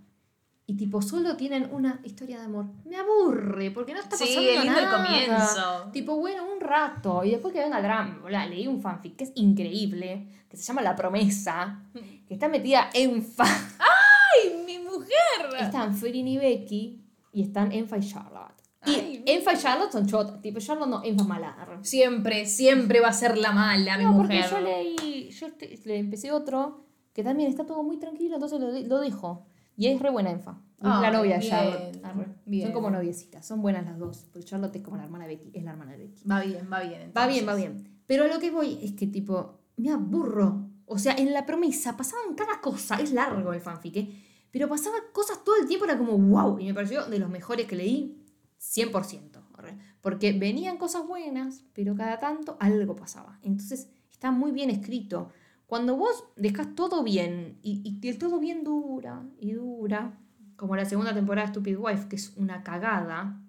[0.72, 2.66] Y tipo, solo tienen una historia de amor.
[2.86, 5.04] Me aburre, porque no está Sí, pasando es lindo el nada.
[5.06, 5.92] comienzo.
[5.92, 7.26] Tipo, bueno, un rato.
[7.26, 8.30] Y después que venga el drama.
[8.48, 11.84] leí un fanfic que es increíble, que se llama La Promesa,
[12.26, 13.44] que está metida en fa.
[13.44, 15.60] ¡Ay, mi mujer!
[15.60, 17.04] Están Ferin y Becky
[17.34, 18.62] y están Enfa y Charlotte.
[18.86, 20.42] Y Ay, Enfa y Charlotte son chotas.
[20.42, 21.80] Tipo, Charlotte no, Enfa mala.
[21.82, 24.50] Siempre, siempre va a ser la mala, mi No, porque mujer.
[24.52, 25.48] yo leí, yo
[25.84, 29.48] le empecé otro que también está todo muy tranquilo, entonces lo, lo dejo.
[29.82, 30.62] Y es re buena Enfa.
[30.78, 32.00] Es la Ay, novia de Charlotte.
[32.04, 32.28] Arre.
[32.46, 32.65] bien.
[32.65, 34.28] Son como noviecitas, son buenas las dos.
[34.32, 36.24] Porque Charlotte es como la hermana de Becky, es la hermana de Becky.
[36.28, 37.12] Va bien, va bien.
[37.17, 37.84] Va bien, va entonces.
[37.84, 38.04] bien.
[38.06, 40.70] Pero a lo que voy es que, tipo, me aburro.
[40.86, 42.98] O sea, en la promesa pasaban cada cosa.
[43.02, 44.24] Es largo el fanfic, ¿eh?
[44.52, 46.60] Pero pasaban cosas todo el tiempo, era como wow.
[46.60, 48.24] Y me pareció de los mejores que leí,
[48.60, 49.41] 100%.
[49.56, 49.80] arre.
[50.00, 53.39] Porque venían cosas buenas, pero cada tanto algo pasaba.
[53.41, 55.30] Entonces, está muy bien escrito.
[55.72, 60.20] Cuando vos dejas todo bien, y, el todo bien dura y dura,
[60.58, 63.40] como la segunda temporada de Stupid Wife, que es una cagada,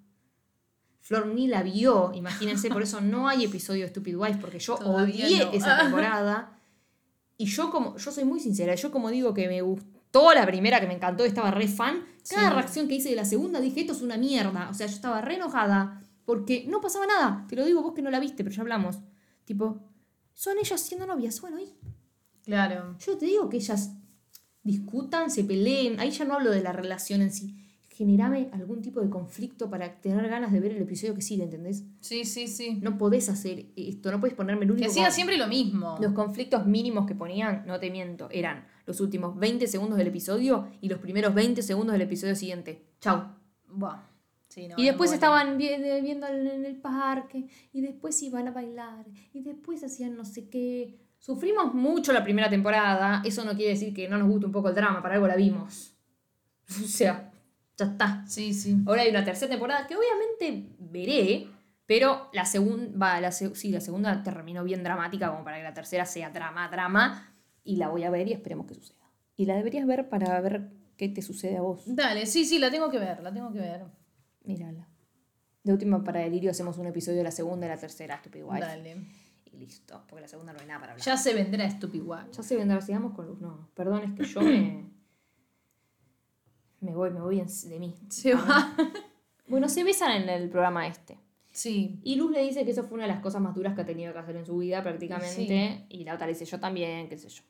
[1.01, 4.77] Flor ni la vio, imagínense, por eso no hay episodio de Stupid Wife, porque yo
[4.77, 5.51] Todavía odié no.
[5.51, 6.61] esa temporada.
[7.39, 10.79] Y yo como, yo soy muy sincera, yo como digo que me gustó la primera,
[10.79, 12.55] que me encantó, estaba re fan, cada Sí.
[12.55, 14.69] reacción que hice de la segunda dije, esto es una mierda.
[14.71, 17.47] O sea, yo estaba re enojada, porque no pasaba nada.
[17.49, 19.01] Te lo digo vos que no la viste, pero ya hablamos.
[19.45, 19.81] Tipo,
[20.35, 21.75] son ellas siendo novias, bueno, y
[22.44, 22.96] Claro.
[22.98, 23.94] yo te digo que ellas
[24.62, 27.57] discutan, se peleen, ahí ya no hablo de la relación en sí.
[27.88, 31.85] Generame algún tipo de conflicto para tener ganas de ver el episodio que sigue, ¿entendés?
[32.00, 32.78] Sí, sí, sí.
[32.81, 34.88] No podés hacer esto, no podés ponerme el único.
[34.88, 35.98] Que siga siempre lo mismo.
[36.00, 40.68] Los conflictos mínimos que ponían, no te miento, eran los últimos 20 segundos del episodio
[40.81, 42.87] y los primeros 20 segundos del episodio siguiente.
[43.00, 43.24] Chau.
[43.68, 44.00] Buah.
[44.48, 48.48] Sí, no, y después no, estaban eh, viendo en en el parque y después iban
[48.48, 50.98] a bailar y después hacían no sé qué.
[51.23, 54.71] Sufrimos mucho la primera temporada, eso no quiere decir que no nos guste un poco
[54.71, 55.95] el drama, para algo la vimos.
[56.69, 57.31] O sea,
[57.77, 58.25] ya está.
[58.27, 58.77] Sí, sí.
[58.87, 61.47] Ahora hay una tercera temporada que obviamente veré,
[61.87, 65.75] pero la segunda, la se- sí, la segunda terminó bien dramática como para que la
[65.75, 67.33] tercera sea drama, drama,
[67.63, 68.99] y la voy a ver y esperemos que suceda.
[69.37, 71.83] Y la deberías ver para ver qué te sucede a vos.
[71.87, 73.85] Dale, sí, sí, la tengo que ver, la tengo que ver.
[74.45, 74.89] Mírala.
[75.63, 78.61] De última, para Delirio hacemos un episodio de la segunda y la tercera, Stupid Wife.
[78.67, 78.97] Dale.
[79.53, 81.05] Y listo, porque la segunda no hay nada para hablar.
[81.05, 82.03] Ya se vendrá Stupid.
[82.33, 83.41] Ya se vendrá, sigamos con Luz.
[83.41, 84.91] No, perdón, es que yo me.
[86.81, 87.95] Me voy, me voy de mí.
[88.09, 88.75] Se va.
[89.47, 91.19] Bueno, se besan en el programa este.
[91.53, 92.01] Sí.
[92.03, 93.87] Y Luz le dice que eso fue una de las cosas más duras que ha
[93.87, 95.87] tenido que hacer en su vida prácticamente.
[95.88, 95.97] Sí.
[95.97, 97.43] Y la otra le dice, yo también, qué sé yo.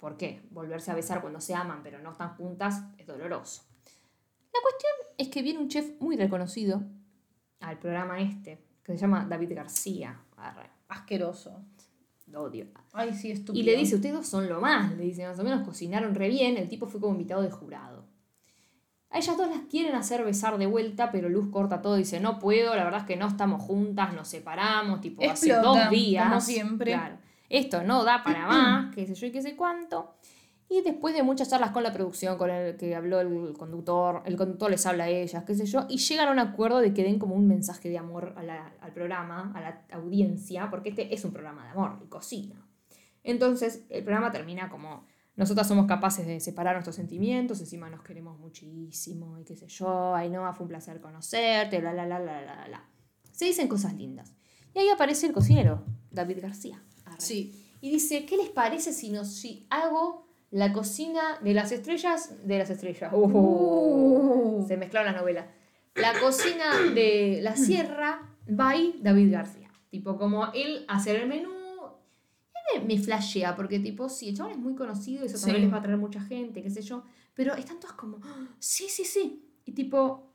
[0.00, 0.42] ¿Por qué?
[0.50, 3.64] Volverse a besar cuando se aman pero no están juntas es doloroso.
[4.52, 6.82] La cuestión es que viene un chef muy reconocido
[7.60, 10.18] al programa este, que se llama David García.
[10.36, 11.64] Arre, Asqueroso.
[12.26, 12.66] lo odio.
[12.92, 13.60] Ay, sí, estúpido.
[13.60, 14.94] Y le dice, ustedes dos son lo más.
[14.96, 16.56] Le dice, más o menos cocinaron re bien.
[16.56, 18.04] El tipo fue como invitado de jurado.
[19.10, 22.20] A ellas dos las quieren hacer besar de vuelta, pero Luz corta todo y dice,
[22.20, 26.28] no puedo, la verdad es que no estamos juntas, nos separamos, tipo, hace dos días.
[26.28, 26.92] como siempre.
[26.92, 27.18] Claro.
[27.48, 30.14] Esto no da para más, qué sé yo y qué sé cuánto.
[30.72, 34.36] Y después de muchas charlas con la producción, con el que habló el conductor, el
[34.36, 37.02] conductor les habla a ellas, qué sé yo, y llegan a un acuerdo de que
[37.02, 41.12] den como un mensaje de amor a la- al programa, a la audiencia, porque este
[41.12, 42.64] es un programa de amor y cocina.
[43.24, 45.04] Entonces, el programa termina como
[45.34, 50.14] nosotras somos capaces de separar nuestros sentimientos, encima nos queremos muchísimo y qué sé yo,
[50.14, 52.88] Ainhoa fue un placer conocerte, la la la la la la, la.
[53.32, 54.34] Se dicen cosas lindas.
[54.72, 56.80] Y ahí aparece el cocinero, David García.
[57.06, 57.20] Arre.
[57.20, 57.74] Sí.
[57.80, 62.58] Y dice, ¿qué les parece si, nos, si hago la cocina de las estrellas de
[62.58, 63.12] las estrellas?
[63.12, 65.46] Uh, se mezclaron las novelas.
[65.94, 69.70] La cocina de la sierra by David García.
[69.90, 71.50] Tipo, como él hacer el menú.
[72.74, 75.56] Y me, me flashea, porque tipo, sí, el chabón es muy conocido y eso también
[75.56, 75.62] Sí.
[75.62, 77.02] les va a traer mucha gente, qué sé yo.
[77.34, 79.44] Pero están todas como, "Ah, sí, sí, sí.
[79.64, 80.26] Y tipo,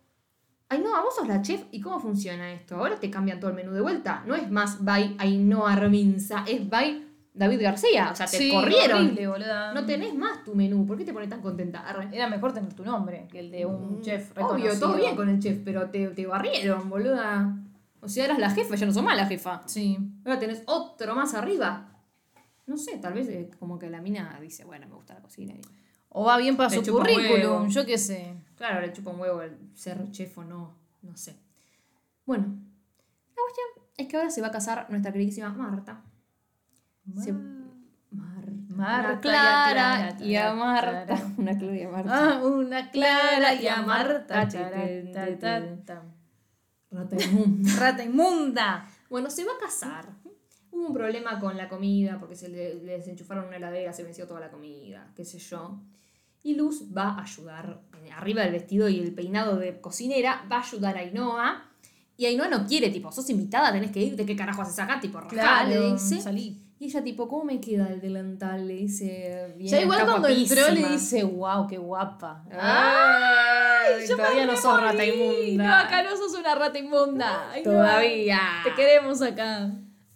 [0.67, 2.75] Ainhoa, vos sos la chef, ¿y cómo funciona esto?
[2.77, 4.23] Ahora te cambian todo el menú de vuelta.
[4.25, 7.04] No es más by Ainhoa Rominza, es by
[7.35, 8.09] David García.
[8.11, 8.97] O sea, te Sí, corrieron.
[9.05, 9.73] horrible, boluda.
[9.73, 10.87] No tenés más tu menú.
[10.87, 11.81] ¿Por qué te pones tan contenta?
[11.87, 12.09] Arre.
[12.11, 14.87] Era mejor tener tu nombre que el de un chef Mm, Obvio, reconocido.
[14.87, 17.53] todo bien con el chef, pero te, te barrieron, boluda.
[18.01, 19.63] O sea, eras la jefa, ya no sos más la jefa.
[19.65, 19.97] Sí.
[20.23, 21.91] Ahora tenés otro más arriba.
[22.67, 25.53] No sé, tal vez eh, como que la mina dice, bueno, me gusta la cocina.
[25.53, 25.61] y-
[26.09, 28.33] O va bien para Le su currículum, yo qué sé.
[28.55, 31.35] Claro, le chupa un huevo el ser chef o no, no sé.
[32.25, 33.67] Bueno, la cuestión
[33.97, 36.01] es que ahora se va a casar nuestra queridísima Marta
[37.21, 37.33] Se-
[38.11, 38.51] Marta.
[38.69, 40.53] Marta Una Clara y a.
[40.53, 41.31] Marta.
[41.37, 42.11] Una Clara y a Marta.
[42.13, 44.41] Ah, una Clara y a Marta.
[44.41, 46.01] Ah.
[46.91, 47.69] Rata inmunda.
[47.79, 48.87] Rata inmunda.
[49.09, 50.09] Bueno, se va a casar.
[50.71, 54.27] Hubo un problema con la comida porque se le, le desenchufaron una heladera, se venció
[54.27, 55.79] toda la comida, qué sé yo.
[56.43, 60.57] Y Luz va a ayudar, eh, arriba del vestido y el peinado de cocinera, va
[60.57, 61.63] a ayudar a Ainhoa.
[62.17, 64.99] Y Ainhoa no quiere, tipo, sos invitada, tenés que irte, ¿qué carajo haces acá?
[64.99, 66.21] Tipo, rajá, le Claro, dice.
[66.21, 66.61] salí.
[66.77, 68.67] Y ella, tipo, ¿cómo me queda el delantal?
[68.67, 72.43] Le dice, bien, Ya igual está cuando entró le dice, wow, qué guapa.
[72.51, 74.05] ¡Ay!
[74.07, 75.63] yo todavía no sos rata inmunda.
[75.63, 77.51] No, acá no sos una rata inmunda.
[77.51, 77.71] Ay, no.
[77.71, 78.39] Todavía.
[78.63, 79.71] Te queremos acá.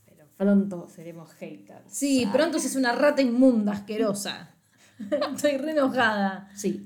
[0.06, 1.84] Pero pronto seremos haters.
[1.88, 4.54] Sí, pronto es una rata inmunda, asquerosa.
[5.34, 6.50] Estoy re enojada.
[6.56, 6.86] Sí.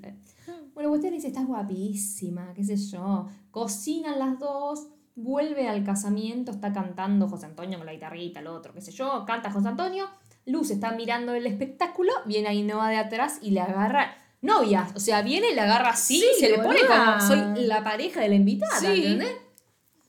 [0.74, 3.28] Bueno, usted dice, estás guapísima, qué sé yo.
[3.52, 8.74] Cocinan las dos, vuelve al casamiento, está cantando José Antonio con la guitarrita, el otro,
[8.74, 9.24] qué sé yo.
[9.26, 10.10] Canta José Antonio,
[10.46, 14.18] Luz está mirando el espectáculo, viene Ainhoa de atrás y le agarra...
[14.42, 17.82] Novias, o sea, viene y le agarra así, Sí, se le pone como soy la
[17.82, 18.88] pareja de la invitada, Sí.
[19.06, 19.38] ¿entendés?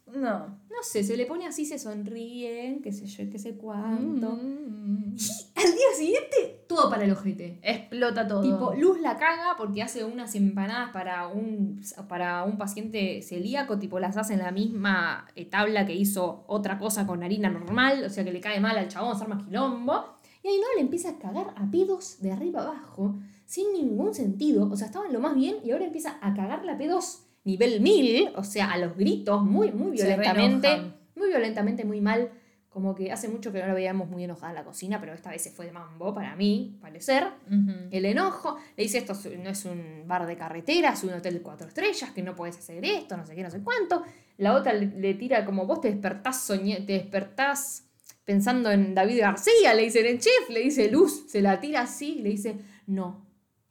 [0.07, 0.59] No.
[0.85, 4.33] Sé, se le pone así, se sonríen, qué sé yo, qué sé cuánto.
[4.33, 5.17] Mm.
[5.57, 7.59] Al día siguiente, todo para el ojete.
[7.63, 8.43] Explota todo.
[8.43, 13.99] Tipo, Luz la caga porque hace unas empanadas para un, para un paciente celíaco, tipo
[13.99, 18.25] las hace en la misma tabla que hizo otra cosa con harina normal, o sea
[18.25, 20.19] que le cae mal al chabón, se arma quilombo.
[20.43, 23.17] Y ahí no le empieza a cagar a pedos de arriba abajo,
[23.47, 24.71] sin ningún sentido.
[24.71, 28.33] O sea, estaban lo más bien y ahora empieza a cagarla a pedos nivel 1000,
[28.37, 30.69] o sea, a los gritos, muy, muy violentamente.
[31.17, 32.31] Muy violentamente, muy mal.
[32.69, 35.31] Como que hace mucho que no la veíamos muy enojada en la cocina, pero esta
[35.31, 37.71] vez se fue de mambo, para mí, parecer Ujú.
[37.93, 41.35] el enojo, le dice esto es- no es un bar de carretera, es un hotel
[41.35, 44.03] de cuatro estrellas, que no puedes hacer esto, no sé qué, no sé cuánto.
[44.39, 47.87] La otra le, le tira como vos te despertás soñé- te despertás
[48.25, 51.83] pensando en David García, le dice en el chef, le dice Luz, se la tira
[51.83, 52.57] así, le dice,
[52.89, 53.25] no,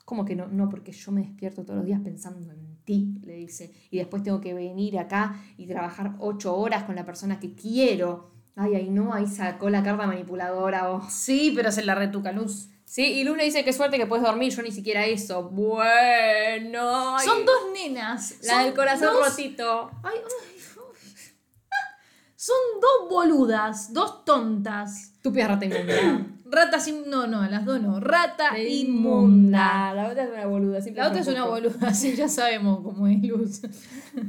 [0.05, 0.47] ¿cómo que no?
[0.47, 4.23] No, porque yo me despierto todos los días pensando en ti, le dice, y después
[4.23, 8.31] tengo que venir acá y trabajar ocho horas con la persona que quiero.
[8.55, 11.11] Ay, ahí no, ahí sacó la carta manipuladora vos.
[11.11, 12.69] Sí, pero se la retuca luz.
[12.85, 15.49] Sí, y Luz le dice qué suerte que puedes dormir, yo ni siquiera eso.
[15.49, 17.17] Bueno.
[17.17, 17.25] ay.
[17.25, 18.35] Son dos nenas.
[18.43, 19.89] La son del corazón dos- rotito.
[20.03, 20.21] Ay, ay,
[20.55, 20.61] ay.
[22.35, 25.12] Son dos boludas, dos tontas.
[25.23, 26.27] Estúpida rata inmunda.
[26.51, 27.09] Ratas in...
[27.09, 28.01] No, no, las dos no.
[28.01, 28.73] Rata inmunda.
[28.75, 29.93] inmunda.
[29.93, 30.79] La otra es una boluda.
[30.93, 33.61] La otra es una boluda, sí, ya sabemos cómo es Luz.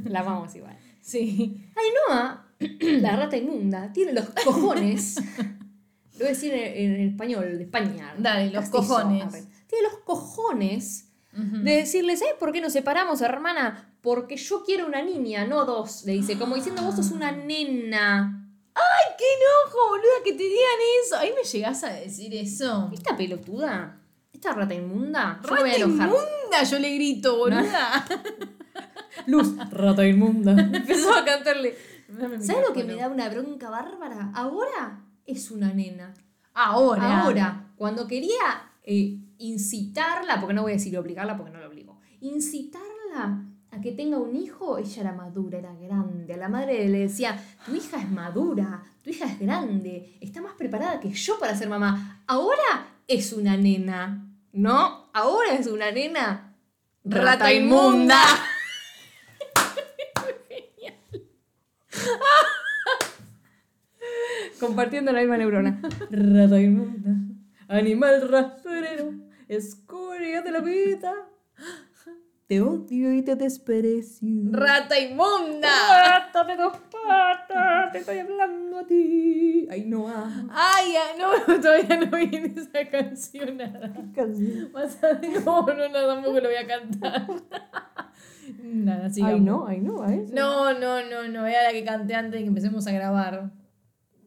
[0.05, 0.77] La amamos igual.
[1.01, 1.69] Sí.
[1.75, 2.47] Ainhoa,
[3.01, 5.17] la rata inmunda, tiene los cojones.
[6.13, 8.15] Lo voy a decir en, en español, de España.
[8.17, 9.49] Dale, los castizo, cojones.
[9.67, 13.93] Tiene los cojones de decirle, ¿sabes por qué nos separamos, hermana?
[13.99, 16.05] Porque yo quiero una niña, no dos.
[16.05, 18.44] Le dice, como diciendo, vos sos una nena.
[18.75, 21.17] ¡Ay, qué enojo, boluda, que te digan eso!
[21.17, 22.89] Ahí me llegás a decir eso.
[22.93, 23.99] ¿Esta pelotuda?
[24.33, 25.39] ¿Esta rata inmunda?
[25.43, 26.07] Yo me voy a ¡Rata enojar.
[26.09, 26.63] inmunda!
[26.69, 28.05] Yo le grito, boluda.
[29.27, 30.51] Luz, rata inmunda.
[30.51, 31.75] Empezó a cantarle.
[32.41, 34.31] ¿Sabes lo que me da una bronca bárbara?
[34.35, 36.13] Ahora es una nena.
[36.53, 37.21] Ahora.
[37.23, 41.99] Ahora, cuando quería eh, incitarla, porque no voy a decir obligarla porque no la obligo,
[42.19, 46.33] incitarla a que tenga un hijo, ella era madura, era grande.
[46.33, 50.53] A la madre le decía, tu hija es madura, tu hija es grande, está más
[50.53, 52.23] preparada que yo para ser mamá.
[52.25, 55.09] Ahora es una nena, ¿no?
[55.13, 56.55] Ahora es una nena.
[57.03, 58.21] Rata inmunda.
[64.59, 65.81] Compartiendo la misma neurona.
[66.09, 67.11] Rata inmunda,
[67.67, 69.11] animal rastrero,
[69.49, 71.13] escoria de la vida.
[72.47, 74.29] Te odio y te desprecio.
[74.51, 75.67] ¡Rata inmunda!
[76.05, 79.67] Rata de dos patas, te estoy hablando a ti.
[79.71, 80.29] Ay, no, ah.
[80.51, 81.15] Ay, ah,
[81.47, 83.57] no, todavía no viene esa canción.
[83.57, 83.91] nada.
[84.73, 87.25] Más adelante- No, no, no, tampoco lo voy a cantar.
[88.61, 89.33] Nada, sigamos.
[89.33, 90.25] Ay, no, ay, no, ¿eh?
[90.31, 93.49] No, no, no, no, era la que canté antes de que empecemos a grabar.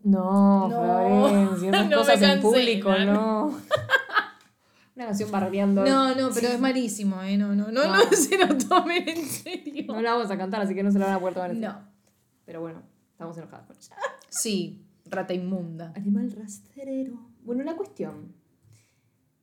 [0.02, 3.56] No, No, Florencia, esas no me cosas en público, no.
[4.98, 5.84] Una canción bardeando.
[5.84, 7.38] No, no, pero es malísimo, ¿eh?
[7.38, 8.10] No, no, no, no, No.
[8.10, 9.84] se lo tomen en serio.
[9.86, 11.56] No la vamos a cantar, así que no se la van a poder tomar en
[11.58, 11.72] serio.
[11.72, 11.88] No.
[12.44, 12.82] Pero bueno,
[13.12, 13.94] estamos enojadas con ella.
[14.28, 15.92] Sí, rata inmunda.
[15.94, 17.12] Animal rastrero.
[17.44, 18.34] Bueno, la cuestión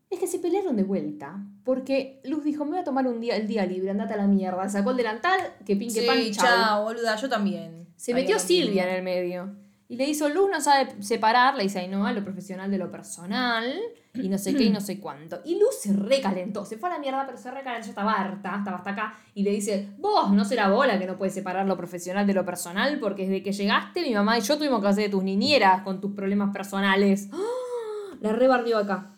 [0.09, 1.41] es que se pelearon de vuelta.
[1.63, 4.27] Porque Luz dijo, me voy a tomar un día, el día libre, andate a la
[4.27, 4.67] mierda.
[4.67, 6.45] Sacó el delantal, que pin, que pan, Sí, chau.
[6.45, 7.87] chao, boluda, yo también.
[7.95, 8.37] Se metió.
[8.39, 9.55] Silvia en el medio.
[9.87, 12.89] Y le hizo, Luz no sabe separar, le dice, ay no, lo profesional de lo
[12.89, 13.71] personal.
[14.15, 15.41] Y no sé qué y no sé cuánto.
[15.45, 16.65] Y Luz se recalentó.
[16.65, 17.85] Se fue a la mierda, pero se recalentó.
[17.85, 19.15] Ya estaba harta, estaba hasta acá.
[19.33, 22.45] Y le dice, vos no será bola que no puedes separar lo profesional de lo
[22.45, 22.97] personal.
[22.99, 25.99] Porque desde que llegaste, mi mamá y yo tuvimos que hacer de tus niñeras con
[26.01, 27.29] tus problemas personales.
[27.33, 28.17] ¡Ah!
[28.21, 29.17] La rebardió acá.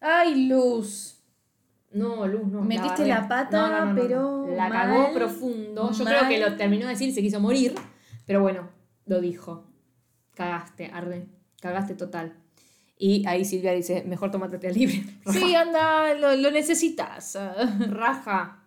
[0.00, 1.20] Ay, Luz.
[1.90, 2.62] No, Luz, no.
[2.62, 5.90] Metiste la pata, pero La mal, cagó profundo.
[5.92, 6.14] Yo mal.
[6.14, 7.74] creo que lo terminó de decir y se quiso morir.
[8.26, 8.68] Pero bueno,
[9.06, 9.65] lo dijo.
[10.36, 11.26] Cagaste, Arde.
[11.60, 12.36] Cagaste total.
[12.98, 15.02] Y ahí Silvia dice, mejor tómate té libre.
[15.32, 17.36] Sí, anda, lo, lo necesitas.
[17.90, 18.62] Raja.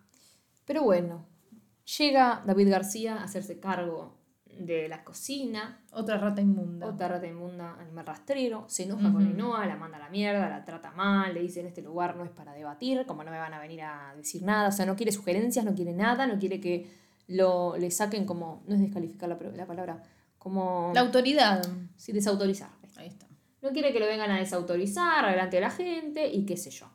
[0.66, 1.26] Pero bueno,
[1.98, 4.20] llega David García a hacerse cargo
[4.58, 5.80] de la cocina.
[5.92, 6.86] Otra rata inmunda.
[6.86, 10.64] Otra rata inmunda, animal rastrero, se enoja con Ainhoa, la manda a la mierda, la
[10.64, 13.54] trata mal, le dice en este lugar no es para debatir, como no me van
[13.54, 16.60] a venir a decir nada, o sea, no quiere sugerencias, no quiere nada, no quiere
[16.60, 16.90] que
[17.26, 20.02] lo, le saquen como, no es descalificar la, la palabra,
[20.40, 20.90] como...
[20.94, 21.62] La autoridad.
[21.96, 22.70] sí, desautorizar.
[22.96, 23.28] Ahí está.
[23.60, 26.86] No quiere que lo vengan a desautorizar delante de la gente y qué sé yo.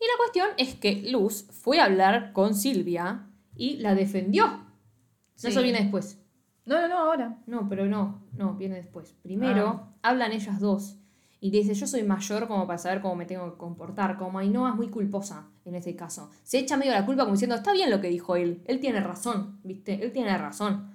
[0.00, 4.46] Y la cuestión es que Luz fue a hablar con Silvia y la defendió.
[4.46, 4.68] No.
[5.42, 6.18] Eso viene después.
[6.66, 7.38] No, no, no, ahora.
[7.46, 9.14] No, pero no, no, viene después.
[9.22, 10.98] Primero, hablan ellas dos
[11.40, 14.18] y dice, yo soy mayor como para saber cómo me tengo que comportar.
[14.18, 16.30] Como Ainhoa es muy culposa en este caso.
[16.42, 19.00] Se echa medio la culpa como diciendo, está bien lo que dijo él, él tiene
[19.00, 20.04] razón, ¿viste?
[20.04, 20.92] Él tiene razón.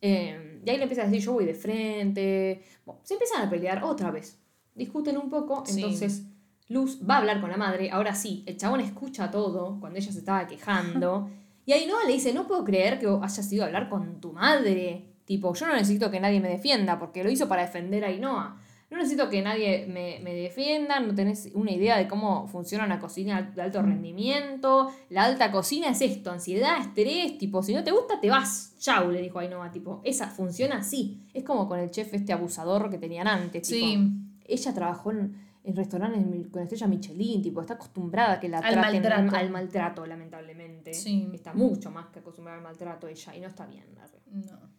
[0.00, 2.62] Eh, y ahí le empieza a decir, yo voy de frente.
[2.84, 4.36] Bueno, se empiezan a pelear otra vez.
[4.74, 5.80] Discuten un poco, Sí.
[5.80, 6.24] entonces
[6.68, 7.90] Luz va a hablar con la madre.
[7.92, 11.30] Ahora sí, el chabón escucha todo cuando ella se estaba quejando.
[11.68, 15.04] Y Ainhoa le dice, no puedo creer que hayas ido a hablar con tu madre.
[15.24, 18.56] Tipo, yo no necesito que nadie me defienda, porque lo hizo para defender a Ainhoa.
[18.88, 23.00] No necesito que nadie me, me defienda, no tenés una idea de cómo funciona una
[23.00, 24.92] cocina de alto rendimiento.
[25.10, 28.74] La alta cocina es esto, ansiedad, estrés, tipo, si no te gusta, te vas.
[28.78, 31.20] Chau, le dijo Ainhoa, tipo, esa funciona así.
[31.34, 33.66] Es como con el chef este abusador que tenían antes.
[33.68, 34.08] tipo, Sí.
[34.46, 38.72] ella trabajó en, en restaurantes con estrella Michelin, tipo, está acostumbrada a que la Al
[38.74, 39.36] traten maltrato.
[39.36, 40.94] al maltrato, lamentablemente.
[40.94, 41.28] Sí.
[41.34, 43.84] Está mucho más que acostumbrada al maltrato ella, y no está bien.
[44.30, 44.75] No.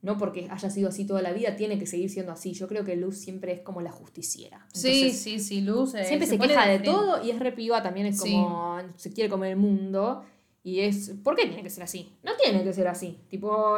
[0.00, 2.52] No porque haya sido así toda la vida, tiene que seguir siendo así.
[2.52, 4.64] Yo creo que Luz siempre es como la justiciera.
[4.72, 5.94] Sí, Entonces, sí, sí, Luz.
[5.94, 8.32] eh, Siempre se, queja de todo y es repiva también, es Sí.
[8.32, 10.22] como se quiere comer el mundo.
[10.62, 12.12] Y es, ¿por qué tiene que ser así?
[12.22, 13.18] No tiene que ser así.
[13.28, 13.76] Tipo,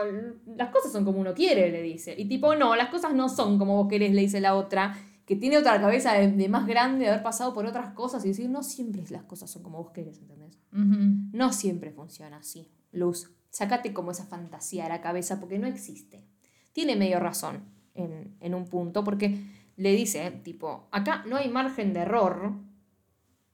[0.56, 2.14] las cosas son como uno quiere, le dice.
[2.18, 5.36] Y tipo, no, las cosas no son como vos querés, le dice la otra, que
[5.36, 8.50] tiene otra cabeza de, de más grande, de haber pasado por otras cosas y decir,
[8.50, 10.58] no siempre las cosas son como vos querés, ¿entendés?
[10.72, 12.68] No siempre funciona así.
[12.92, 16.24] Luz, sacate como esa fantasía de la cabeza porque no existe.
[16.72, 19.38] Tiene medio razón en, en un punto porque
[19.76, 22.52] le dice, tipo, acá no hay margen de error.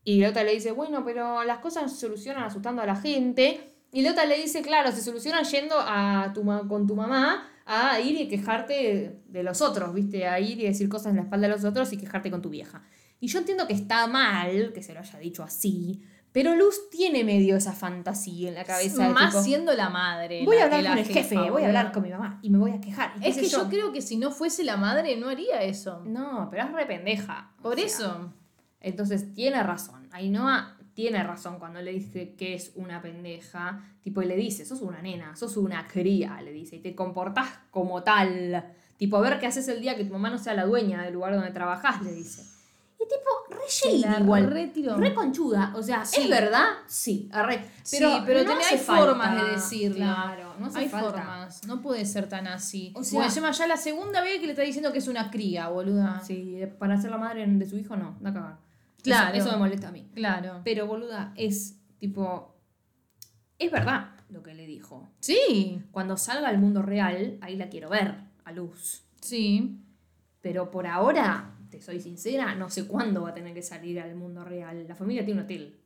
[0.05, 3.75] Y la otra le dice, bueno, pero las cosas se solucionan asustando a la gente.
[3.93, 8.01] Y la otra le dice, claro, se solucionan yendo a tu con tu mamá a
[8.01, 10.27] ir y quejarte de los otros, ¿viste?
[10.27, 12.51] A ir y decir cosas en la espalda de los otros y quejarte con tu
[12.51, 12.83] vieja.
[13.19, 16.03] Y yo entiendo que está mal que se lo haya dicho así,
[16.37, 19.09] pero Luz tiene medio esa fantasía en la cabeza.
[19.09, 20.45] Más tipo, siendo la madre.
[20.45, 22.51] voy a hablar la con el jefa, jefe, voy a hablar con mi mamá y
[22.51, 23.15] me voy a quejar.
[23.23, 26.03] Es que yo creo que si no fuese la madre no haría eso.
[26.05, 27.53] No, pero es re pendeja.
[27.61, 27.87] o Por sea.
[27.87, 28.35] eso.
[28.83, 30.11] Entonces tiene razón.
[30.13, 33.83] Ainhoa tiene razón cuando le dice que es una pendeja.
[34.03, 37.49] Tipo, y le dice, sos una nena, sos una cría, le dice, y te comportás
[37.71, 38.75] como tal.
[38.99, 41.15] Tipo, a ver qué haces el día que tu mamá no sea la dueña del
[41.15, 42.56] lugar donde trabajás, le dice.
[42.99, 44.51] Y tipo, re shady igual.
[44.99, 45.73] Re conchuda.
[45.77, 46.23] O sea, Sí.
[46.23, 46.67] ¿es verdad?
[46.87, 47.69] Sí, arre.
[47.83, 49.97] Sí, Pero, pero no hay formas de decirlo.
[49.97, 51.11] Claro, no hace Hay falta.
[51.11, 51.67] formas.
[51.67, 52.93] No puede ser tan así.
[52.97, 55.31] O sea- sea, encima ya la segunda vez que le está diciendo que es una
[55.31, 56.21] cría, boluda.
[56.25, 58.59] Sí, para ser la madre de su hijo, no, da cagar.
[59.03, 59.37] Claro.
[59.37, 60.09] Eso, eso me molesta a mí.
[60.15, 60.63] Claro.
[60.65, 62.57] Pero, boluda, es tipo.
[63.59, 65.09] Es verdad lo que le dijo.
[65.21, 69.03] Sí, Cuando salga al mundo real, ahí la quiero ver, a luz.
[69.21, 69.83] sí.
[70.43, 74.15] Pero por ahora, te soy sincera, no sé cuándo va a tener que salir al
[74.15, 74.87] mundo real.
[74.89, 75.77] La familia tiene un hotel.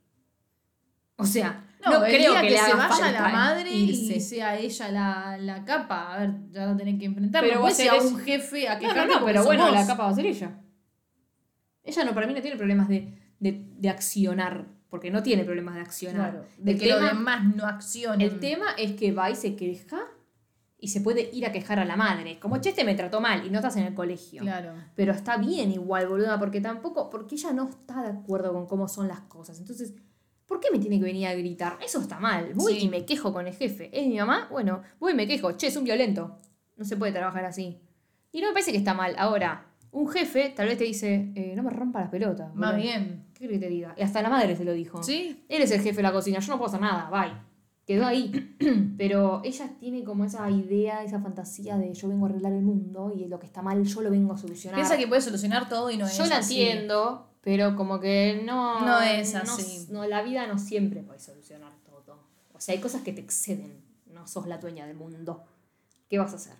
[1.17, 4.15] O sea, no, No, creo que, que, le se vaya la madre irse.
[4.15, 6.13] y sea ella la, la capa.
[6.15, 7.43] A ver, ya va a tener que enfrentar.
[7.43, 9.73] Pero no va a un jefe a No, quejarte no, no, porque pero bueno, vos.
[9.73, 10.59] la capa va a ser ella.
[11.83, 15.75] Ella no, para mí no tiene problemas de, de, de accionar, porque no tiene problemas
[15.75, 16.31] de accionar.
[16.31, 18.21] Claro, de El que tema- los demás no accionen.
[18.21, 19.99] El tema es que va y se queja
[20.83, 22.39] y se puede ir a quejar a la madre.
[22.39, 24.41] Como che, este me trató mal y no estás en el colegio.
[24.41, 24.73] Claro.
[24.95, 28.87] Pero está bien igual, boluda, porque tampoco, porque ella no está de acuerdo con cómo
[28.87, 29.59] son las cosas.
[29.59, 29.93] Entonces,
[30.47, 31.77] ¿por qué me tiene que venir a gritar?
[31.85, 32.53] Eso está mal.
[32.55, 32.85] Voy Sí.
[32.85, 33.89] y me quejo con el jefe.
[33.97, 34.47] ¿Es mi mamá?
[34.51, 35.51] Bueno, voy y me quejo.
[35.53, 36.37] Che, es un violento.
[36.75, 37.79] No se puede trabajar así.
[38.31, 39.13] Y no me parece que está mal.
[39.19, 42.55] Ahora, un jefe tal vez te dice, eh, no me rompa las pelotas.
[42.55, 43.25] Más bien.
[43.35, 43.93] ¿Qué querés que te diga?
[43.97, 45.03] Y hasta la madre se lo dijo.
[45.03, 45.45] Sí.
[45.47, 47.50] Él es el jefe de la cocina, yo no puedo hacer nada, bye.
[47.85, 48.55] Quedó ahí.
[48.97, 53.11] Pero ella tiene como esa idea, esa fantasía de yo vengo a arreglar el mundo
[53.15, 54.77] y lo que está mal yo lo vengo a solucionar.
[54.77, 56.61] Piensa que puede solucionar todo y no es yo la así.
[56.61, 58.85] entiendo, pero como que no.
[58.85, 59.87] No es así.
[59.91, 62.19] No, la vida no siempre puede solucionar todo.
[62.53, 63.81] O sea, hay cosas que te exceden.
[64.13, 65.43] No sos la dueña del mundo.
[66.09, 66.53] ¿Qué vas a hacer?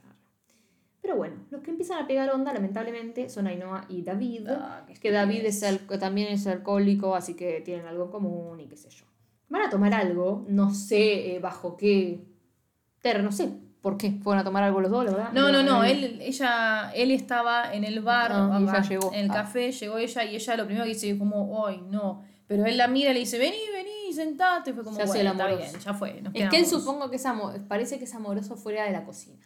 [1.02, 4.48] Pero bueno, los que empiezan a pegar onda, lamentablemente, son Ainhoa y David.
[4.48, 8.68] Ah, que David es al- también es alcohólico, así que tienen algo en común y
[8.68, 9.06] qué sé yo.
[9.52, 12.24] Van a tomar algo, no sé eh, bajo qué.
[13.02, 13.50] Ter, no sé
[13.82, 14.12] por qué.
[14.24, 15.32] Fueron a tomar algo los dos, la verdad.
[15.34, 19.12] No, no, no, él, ella, él estaba en el bar, Ah, y ella acá, llegó.
[19.14, 19.34] en el Ah.
[19.34, 22.24] café, llegó ella y ella lo primero que dice como, ay, no.
[22.48, 24.74] Pero él la mira y le dice, vení, vení, sentate.
[24.74, 26.22] Fue como, bueno, está bien, ya fue.
[26.22, 26.70] nos Es que él quedamos".
[26.70, 27.26] supongo que es
[27.68, 29.46] parece que es amoroso fuera de la cocina.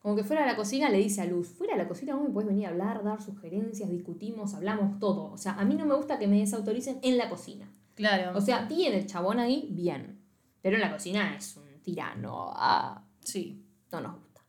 [0.00, 2.24] Como que fuera de la cocina le dice a Luz, fuera de la cocina vos
[2.26, 5.30] me puedes venir a hablar, dar sugerencias, discutimos, hablamos todo.
[5.32, 7.70] O sea, a mí no me gusta que me desautoricen en la cocina.
[7.94, 8.36] Claro.
[8.36, 10.20] O sea, bien el chabón ahí, bien.
[10.60, 12.52] Pero en la cocina es un tirano.
[12.54, 13.64] Ah, sí.
[13.90, 14.40] no nos gusta.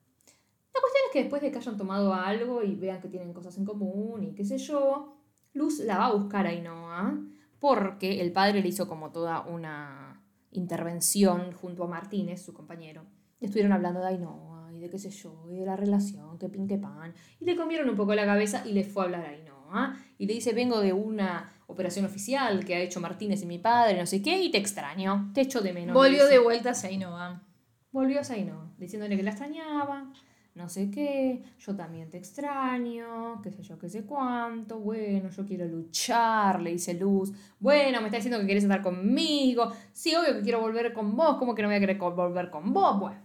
[0.74, 3.58] La cuestión es que después de que hayan tomado algo y vean que tienen cosas
[3.58, 5.18] en común y qué sé yo,
[5.54, 7.20] Luz la va a buscar a Ainhoa
[7.60, 10.22] porque el padre le hizo como toda una
[10.52, 13.06] intervención junto a Martínez, su compañero.
[13.39, 16.68] Estuvieron hablando de Ainhoa y de qué sé yo, y de la relación, que pin
[16.68, 17.14] que pan.
[17.39, 19.98] Y le comieron un poco la cabeza y le fue a hablar a Ainhoa.
[20.18, 23.99] Y le dice, vengo de una operación oficial que ha hecho Martínez y mi padre,
[23.99, 25.93] no sé qué, y te extraño, te echo de menos.
[25.93, 26.34] Volvió dice.
[26.34, 27.43] de vuelta hacia Ainhoa.
[27.91, 30.11] Volvió a Zaino, diciéndole que la extrañaba,
[30.55, 35.45] no sé qué, yo también te extraño, qué sé yo, qué sé cuánto, bueno, yo
[35.45, 40.34] quiero luchar, le dice Luz, bueno, me está diciendo que quieres estar conmigo, sí, obvio
[40.34, 42.99] que quiero volver con vos, ¿cómo que no voy a querer volver con vos?
[42.99, 43.21] Bueno,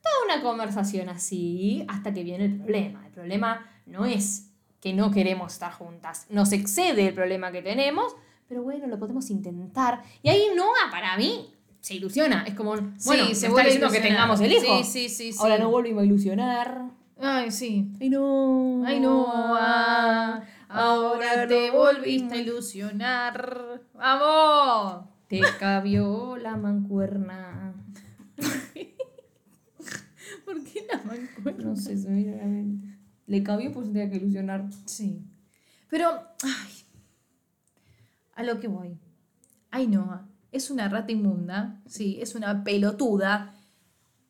[0.00, 3.06] toda una conversación así hasta que viene el problema.
[3.06, 4.47] El problema no es
[4.80, 8.14] que no queremos estar juntas, nos excede el problema que tenemos,
[8.48, 10.02] pero bueno, lo podemos intentar.
[10.22, 12.44] Y ahí Noah, para mí, se ilusiona.
[12.46, 14.78] Es como, bueno, Sí, se está diciendo que tengamos el hijo.
[14.78, 15.38] Sí, sí, sí, sí.
[15.40, 16.84] Ahora no volvimos a ilusionar.
[17.20, 17.90] Ay, sí.
[18.00, 18.84] Ay, no.
[18.86, 19.26] Ay, no.
[19.28, 23.82] ah, ahora te volviste a ilusionar.
[23.94, 25.04] ¡Vamos!
[25.28, 27.74] Te cabió la mancuerna.
[30.44, 31.64] ¿Por qué la mancuerna?
[31.64, 32.97] No sé, se me
[33.28, 34.64] Le cabió pues tenía que ilusionar.
[34.86, 35.22] Sí.
[35.88, 36.08] Pero,
[36.42, 36.72] ay,
[38.34, 38.98] a lo que voy.
[39.70, 43.54] Ainhoa es una rata inmunda, sí, es una pelotuda.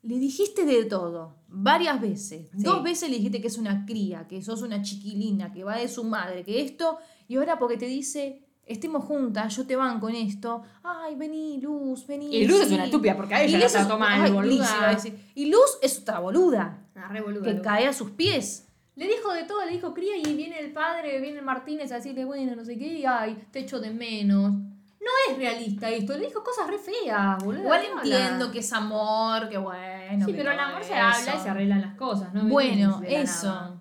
[0.03, 2.49] Le dijiste de todo, varias veces.
[2.51, 2.63] Sí.
[2.63, 5.89] Dos veces le dijiste que es una cría, que sos una chiquilina, que va de
[5.89, 10.17] su madre, que esto, y ahora porque te dice, estemos juntas, yo te banco en
[10.17, 12.35] esto, ay, vení, Luz, vení.
[12.35, 12.75] Y Luz es sí".
[12.75, 14.99] una estúpida, porque a ella la ay, boluda.
[15.35, 17.63] Y Luz es otra boluda, Ah, re boluda, que Luz.
[17.63, 18.68] cae a sus pies.
[18.99, 21.97] Le dijo de todo, le dijo cría y viene el padre, viene el Martínez a
[21.97, 24.51] decirle, bueno, no sé qué, y ay, te echo de menos.
[24.51, 27.63] No es realista esto, le dijo cosas re feas, boludo.
[27.63, 30.27] Igual entiendo que es amor, que bueno.
[30.27, 32.49] Sí, que pero el amor se habla y se arreglan las cosas, ¿no?
[32.49, 33.81] Bueno, eso.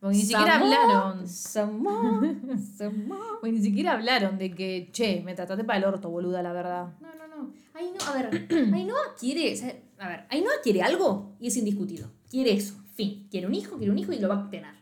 [0.00, 1.28] Porque ni siquiera hablaron.
[1.28, 2.26] Samor,
[2.78, 3.40] Samor.
[3.40, 6.88] Porque ni siquiera hablaron de que, che, me trataste para el orto, boluda, la verdad.
[7.00, 7.52] No, no, no.
[7.74, 12.08] Ay, no, a ver, Ainhoa quiere, a ver, Ainhoa quiere algo y es indiscutido.
[12.30, 13.28] Quiere eso, fin.
[13.30, 14.74] Quiere un hijo, quiere un hijo y lo va a tener.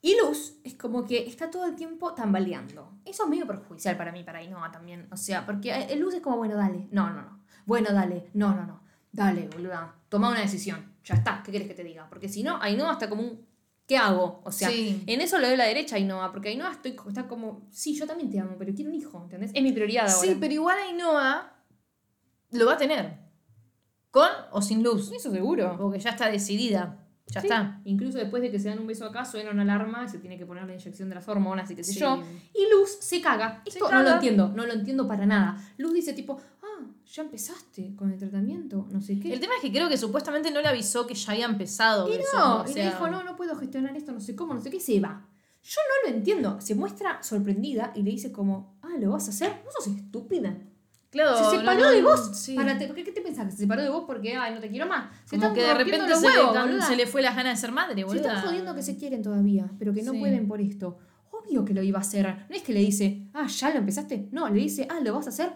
[0.00, 2.92] Y Luz es como que está todo el tiempo tambaleando.
[3.04, 5.08] Eso es medio perjudicial para mí, para Ainhoa también.
[5.10, 6.88] O sea, porque eh, Luz es como, bueno, dale.
[6.92, 7.44] No, no, no.
[7.66, 8.30] Bueno, dale.
[8.34, 8.82] No, no, no.
[9.10, 9.94] Dale, boluda.
[10.08, 10.94] Toma una decisión.
[11.04, 11.42] Ya está.
[11.44, 12.08] ¿Qué quieres que te diga?
[12.08, 13.46] Porque si no, Ainhoa está como un...
[13.86, 14.42] ¿Qué hago?
[14.44, 15.02] O sea, Sí.
[15.06, 18.06] en eso le doy la derecha a Ainhoa, porque Ainhoa estoy, está como, sí, yo
[18.06, 19.50] también te amo, pero quiero un hijo, ¿entendés?
[19.54, 20.28] Es mi prioridad ahora.
[20.28, 21.54] Sí, pero igual Ainhoa
[22.50, 23.18] lo va a tener.
[24.10, 25.10] Con o sin luz.
[25.12, 25.76] Eso seguro.
[25.78, 27.07] Porque ya está decidida.
[27.30, 27.80] Ya Sí, está.
[27.84, 30.38] Incluso después de que se dan un beso acá, suena una alarma y se tiene
[30.38, 32.00] que poner la inyección de las hormonas y qué sé Sí.
[32.00, 32.22] yo.
[32.54, 33.62] Y Luz se caga.
[33.66, 34.02] Esto no caga.
[34.02, 35.56] lo entiendo, no lo entiendo para nada.
[35.76, 39.32] Luz dice tipo, ah, ya empezaste con el tratamiento, no sé qué.
[39.34, 42.08] El tema es que creo que supuestamente no le avisó que ya había empezado.
[42.08, 44.54] y eso, no, o y le dijo, no, no puedo gestionar esto, no sé cómo,
[44.54, 45.26] no sé qué, se va.
[45.62, 46.60] Yo no lo entiendo.
[46.62, 49.52] Se muestra sorprendida y le dice como, ah, ¿lo vas a hacer?
[49.64, 50.56] Vos sos estúpida.
[51.10, 52.30] Claro, Se separó no, de vos.
[52.36, 52.54] sí.
[52.54, 53.46] Para te- ¿Por qué, qué te pensás?
[53.46, 55.06] ¿Que se separó de vos porque, ay, no te quiero más?
[55.24, 57.60] Se Como están que de repente los se, huevos, le, se fue las ganas de
[57.60, 58.28] ser madre, Se boluda.
[58.34, 60.18] están jodiendo que se quieren todavía, pero que no Sí.
[60.18, 60.98] pueden por esto.
[61.30, 62.26] Obvio que lo iba a hacer.
[62.50, 64.28] No es que le dice, ah, ya lo empezaste.
[64.32, 65.50] No, le dice, ah, lo vas a hacer.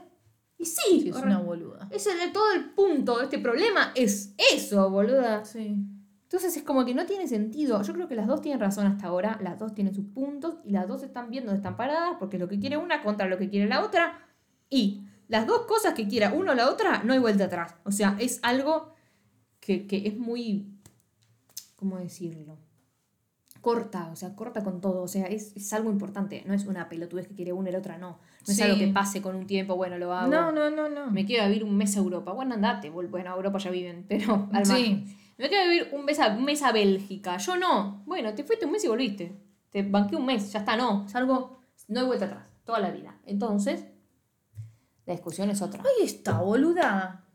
[0.57, 1.89] Y sí, Sí, es una boluda.
[1.91, 5.45] ese de todo el punto de este problema es eso, boluda.
[5.45, 5.77] Sí.
[6.23, 7.83] Entonces es como que no tiene sentido.
[7.83, 10.71] Yo creo que las dos tienen razón hasta ahora, las dos tienen sus puntos y
[10.71, 13.51] las dos están viendo dónde están paradas porque lo que quiere una contra lo que
[13.51, 14.19] quiere la otra.
[14.71, 15.03] Y
[15.33, 17.75] las dos cosas que quiera uno o la otra, no hay vuelta atrás.
[17.85, 18.93] O sea, es algo
[19.61, 20.69] que, que es muy.
[21.77, 22.59] ¿Cómo decirlo?
[23.63, 25.03] Corta, o sea, corta con todo.
[25.03, 26.43] O sea, es, es algo importante.
[26.47, 28.11] No es una pelotudez que quiere una y la otra no.
[28.11, 28.63] No es Sí.
[28.63, 30.31] algo que pase con un tiempo, bueno, lo hago.
[30.31, 31.11] No, no, no, no.
[31.11, 32.33] Me quiero vivir un mes a Europa.
[32.33, 32.91] Bueno, andate.
[32.91, 35.05] Bueno, a Europa ya viven, pero al Sí.
[35.39, 37.39] Me quiero vivir un mes, a, un mes a Bélgica.
[37.39, 38.03] Yo no.
[38.05, 39.33] Bueno, te fuiste un mes y volviste.
[39.71, 41.07] Te banqué un mes, ya está, no.
[41.07, 41.61] Es algo.
[41.89, 42.47] No hay vuelta atrás.
[42.65, 43.17] Toda la vida.
[43.25, 43.87] Entonces,
[45.07, 45.83] la discusión es otra.
[45.83, 47.27] Ahí está, boluda.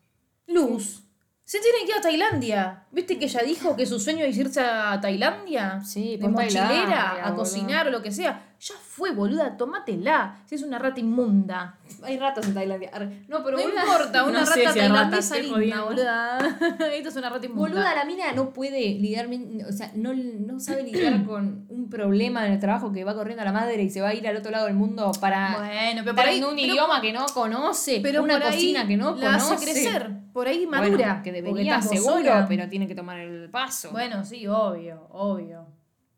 [0.48, 1.07] Luz.
[1.48, 2.84] Se tiene que ir a Tailandia.
[2.92, 5.80] ¿Viste que ella dijo que su sueño es irse a Tailandia?
[5.82, 7.36] Sí, de por mochilera, a boludo.
[7.38, 8.44] cocinar o lo que sea.
[8.60, 10.42] Ya fue, boluda, tómatela.
[10.46, 11.78] Si es una rata inmunda.
[12.04, 12.90] Hay ratas en Tailandia.
[12.92, 13.24] Arre.
[13.30, 15.78] No, pero No boluda- importa, una No sé rata si hay ratas, tailandesa estoy linda,
[15.78, 15.86] jodiendo.
[15.86, 16.88] boluda.
[16.98, 17.70] Esto es una rata inmunda.
[17.70, 19.30] Boluda, la mina no puede lidiar,
[19.66, 23.44] o sea, no, no sabe lidiar con un problema en el trabajo que va corriendo
[23.44, 26.02] a la madre y se va a ir al otro lado del mundo para Bueno,
[26.04, 26.44] pero por ahí.
[26.44, 29.54] un pero- idioma que no conoce, pero una por ahí cocina que no la conoce.
[29.54, 30.12] hace crecer.
[30.38, 31.24] Por ahí Bueno, madura.
[31.24, 32.46] que porque debería, seguro, sola.
[32.48, 33.90] pero tiene que tomar el paso.
[33.90, 35.66] Bueno, sí, obvio, obvio.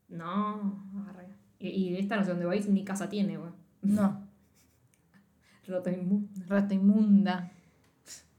[0.09, 1.29] No, arre.
[1.57, 3.55] Y, y esta no sé dónde va a ir, ni casa tiene, weón.
[3.81, 4.27] No,
[5.95, 6.45] inmunda.
[6.49, 7.49] rata inmunda.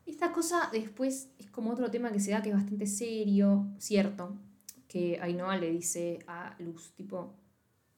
[0.04, 4.36] Esta cosa después es como otro tema que se da que es bastante serio, cierto,
[4.86, 7.32] que Ainhoa le dice a Luz, tipo,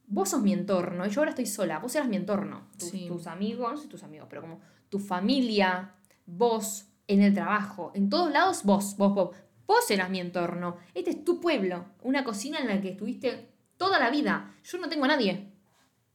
[0.07, 3.07] vos sos mi entorno y yo ahora estoy sola, vos eras mi entorno, tus, Sí.
[3.09, 5.95] tus amigos, no sé tus amigos, pero como tu familia,
[6.27, 9.37] vos, en el trabajo, en todos lados, vos, vos, vos,
[9.67, 13.99] vos eras mi entorno, este es tu pueblo, una cocina en la que estuviste toda
[13.99, 15.53] la vida, yo no tengo a nadie.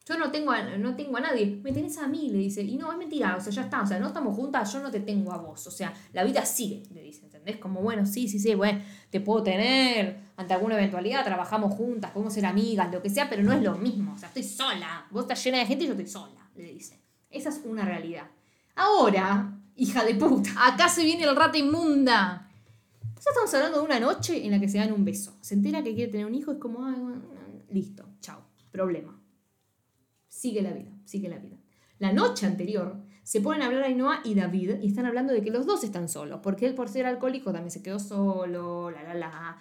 [0.07, 1.59] Yo no tengo, no tengo a nadie.
[1.61, 2.61] Me tenés a mí, le dice.
[2.61, 3.35] Y no, es mentira.
[3.35, 3.81] O sea, ya está.
[3.81, 5.67] O sea, no estamos juntas, yo no te tengo a vos.
[5.67, 7.25] O sea, la vida sigue, le dice.
[7.25, 7.57] ¿Entendés?
[7.57, 12.33] Como, bueno, sí, sí, sí, bueno, te puedo tener ante alguna eventualidad, trabajamos juntas, podemos
[12.33, 14.13] ser amigas, lo que sea, pero no es lo mismo.
[14.13, 15.05] O sea, estoy sola.
[15.11, 17.01] Vos estás llena de gente y yo estoy sola, le dice.
[17.29, 18.27] Esa es una realidad.
[18.75, 20.49] Ahora, hija de puta.
[20.57, 22.49] Acá se viene el rata inmunda.
[23.15, 25.37] Ya estamos hablando de una noche en la que se dan un beso.
[25.41, 27.21] Se entera que quiere tener un hijo, es como, "Ay, bueno,
[27.69, 29.19] listo, chao, problema.
[30.27, 31.57] Sigue la vida, sigue la vida.
[31.99, 35.51] La noche anterior se ponen a hablar Ainhoa y David y están hablando de que
[35.51, 39.13] los dos están solos, porque él por ser alcohólico también se quedó solo, la la
[39.15, 39.57] la.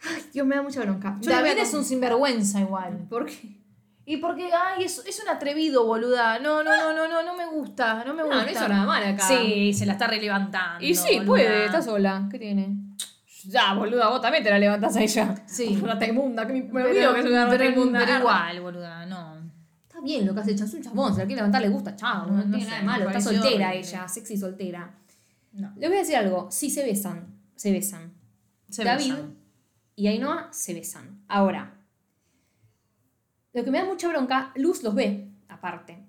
[0.00, 1.16] Ay, Dios, me da mucha bronca.
[1.20, 3.06] Yo David es un sinvergüenza igual.
[3.08, 3.63] ¿Por qué?
[4.06, 6.38] Y porque, ay, es, es un atrevido, boluda.
[6.38, 8.44] No, no, no, no, no, no me gusta, no me No, gusta.
[8.44, 9.26] no hizo nada mal acá.
[9.26, 10.84] Sí, se la está relevantando.
[10.84, 11.26] Y sí, boluda.
[11.26, 12.28] puede, está sola.
[12.30, 12.76] ¿Qué tiene?
[13.46, 15.34] Ya, boluda, vos también te la levantás a ella.
[15.46, 15.78] Sí.
[15.82, 18.00] Rata inmunda, que me, olvido que es una pero- inmunda.
[18.00, 19.36] pero igual, boluda, no.
[19.86, 21.94] Está bien lo que hace ella, es un chabón, se la quiere levantar, le gusta,
[21.96, 23.78] chao, no, No, no tiene sé, nada de malo, está soltera horrible.
[23.78, 24.94] ella, sexy soltera.
[25.52, 25.72] No.
[25.76, 28.12] Le voy a decir algo, sí se besan, se besan.
[28.70, 29.34] Se David besan.
[29.94, 31.22] y Ainhoa se besan.
[31.28, 31.73] Ahora,
[33.54, 36.04] lo que me da mucha bronca, Luz los ve, aparte.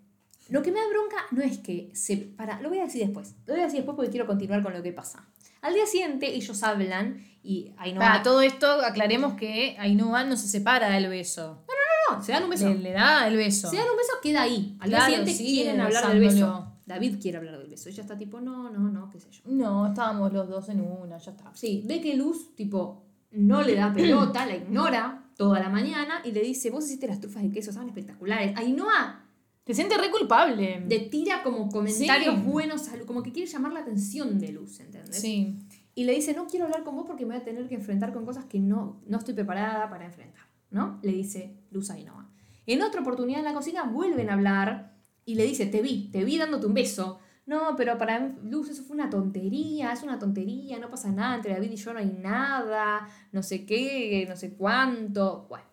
[0.49, 2.17] Lo que me da bronca no es que se...
[2.17, 3.35] Para, lo voy a decir después.
[3.45, 5.27] Lo voy a decir después porque quiero continuar con lo que pasa.
[5.61, 7.99] Al día siguiente ellos hablan y Ainhoa...
[7.99, 11.63] Para todo esto, aclaremos que Ainhoa no se separa del beso.
[12.09, 12.67] No, se dan un beso.
[12.67, 13.69] Le, le da el beso.
[13.69, 14.75] Se dan un beso, queda ahí.
[14.79, 16.71] Al día Claro, siguiente sigue quieren hablar del beso.
[16.85, 17.89] David quiere hablar del beso.
[17.89, 19.41] Ella está tipo, no, no, no, qué sé yo.
[19.45, 21.51] No, estábamos los dos en una, ya está.
[21.53, 26.31] Sí, ve que Luz, tipo, no le da pelota, la ignora toda la mañana y
[26.31, 28.55] le dice, vos hiciste las trufas de queso, estaban espectaculares.
[28.57, 29.21] Ainhoa
[29.63, 30.83] Te sientes re culpable.
[30.88, 32.41] le tira como comentarios Sí.
[32.41, 35.19] buenos, a como que quiere llamar la atención de Luz, ¿entendés?
[35.19, 35.57] Sí.
[35.95, 38.11] Y le dice, no quiero hablar con vos porque me voy a tener que enfrentar
[38.13, 40.99] con cosas que no, no estoy preparada para enfrentar, ¿no?
[41.01, 42.29] Le dice Luz a Ainhoa.
[42.67, 44.93] En otra oportunidad en la cocina vuelven a hablar
[45.25, 47.19] y le dice, te vi, te vi dándote un beso.
[47.45, 51.35] No, pero para mí, Luz eso fue una tontería, es una tontería, no pasa nada,
[51.35, 55.45] entre David y yo no hay nada, no sé qué, no sé cuánto.
[55.47, 55.63] Bueno.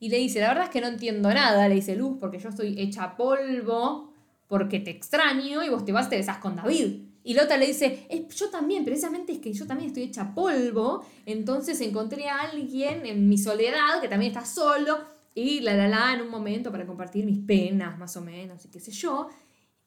[0.00, 2.48] Y le dice, la verdad es que no entiendo nada, le dice Luz, porque yo
[2.48, 4.12] estoy hecha polvo,
[4.48, 7.02] porque te extraño y vos te vas te besás con David.
[7.22, 10.34] Y la otra le dice, "Es- yo también, precisamente es que yo también estoy hecha
[10.34, 14.98] polvo, entonces encontré a alguien en mi soledad que también está solo
[15.34, 18.68] y la la la en un momento para compartir mis penas, más o menos, y
[18.68, 19.28] qué sé yo.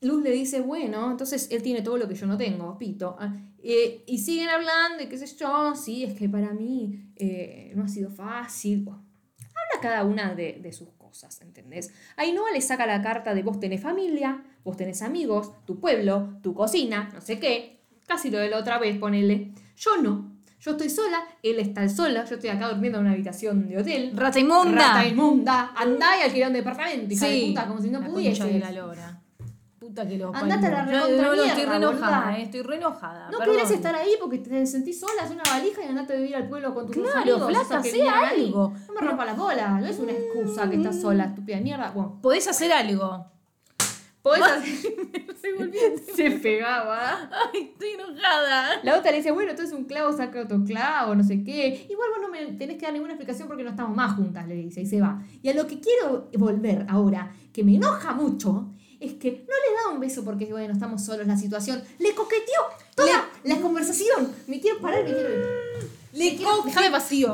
[0.04, 3.16] Luz le dice, bueno, entonces él tiene todo lo que yo no tengo, pito.
[3.20, 7.72] Ah, eh, y siguen hablando y qué sé yo, sí, es que para mí eh,
[7.76, 8.84] no ha sido fácil.
[8.84, 9.04] Bueno,
[9.40, 11.92] habla cada una de, de sus cosas, ¿entendés?
[12.18, 16.54] Ainhoa le saca la carta de vos tenés familia, vos tenés amigos, tu pueblo, tu
[16.54, 17.80] cocina, no sé qué.
[18.06, 19.54] Casi lo de la otra vez, ponele.
[19.78, 20.34] Yo no.
[20.60, 24.14] Yo estoy sola, él está sola, yo estoy acá durmiendo en una habitación de hotel.
[24.16, 24.72] Rata inmunda.
[24.72, 25.74] Rata inmunda.
[25.76, 28.72] Andá y alquilá un departamento, hija de puta, como si no la concha de la
[28.72, 29.23] lora.
[29.94, 30.92] Puta que lo Andate a la.
[30.92, 33.30] Yo- no, no, estoy mierda, re enojada, eh, estoy re enojada.
[33.30, 33.56] No perdón.
[33.58, 36.50] querés estar ahí porque te sentís sola, haz una valija y andate a vivir al
[36.50, 37.48] pueblo con tus Claro, amigos.
[37.68, 38.42] flaca, ahí.
[38.48, 38.74] algo.
[38.88, 41.92] No me rompa las bolas, no es una excusa que estás sola, estúpida mierda.
[41.92, 43.28] Bueno, Podés hacer algo.
[44.24, 44.74] podés hacer...
[46.16, 47.30] Se pegaba.
[47.54, 48.80] Ay, estoy enojada.
[48.82, 51.86] La otra le dice, bueno, entonces un clavo saca otro clavo, no sé qué.
[51.90, 54.56] Igual vos no me tenés que dar ninguna explicación porque no estamos más juntas, le
[54.56, 55.22] dice, y se va.
[55.44, 58.70] Y a lo que quiero volver ahora, que me enoja mucho,
[59.04, 61.84] es que no le da un beso porque, bueno, estamos solos, la situación.
[62.00, 62.62] Le coqueteó
[62.96, 64.32] toda la conversación.
[64.48, 65.46] Me quiero parar, me quiero ir.
[66.14, 66.62] Le quiero...
[66.64, 67.34] Déjame vacío.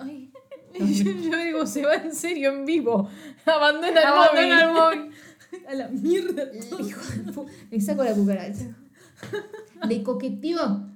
[0.00, 0.30] Ay.
[0.78, 3.08] Yo, yo digo, se va en serio en vivo.
[3.46, 5.14] Abandona el Abandona el móvil.
[5.68, 6.42] A la mierda.
[6.78, 7.00] Hijo
[7.42, 8.66] de Le saco la cucaracha.
[9.88, 10.86] Le coqueteó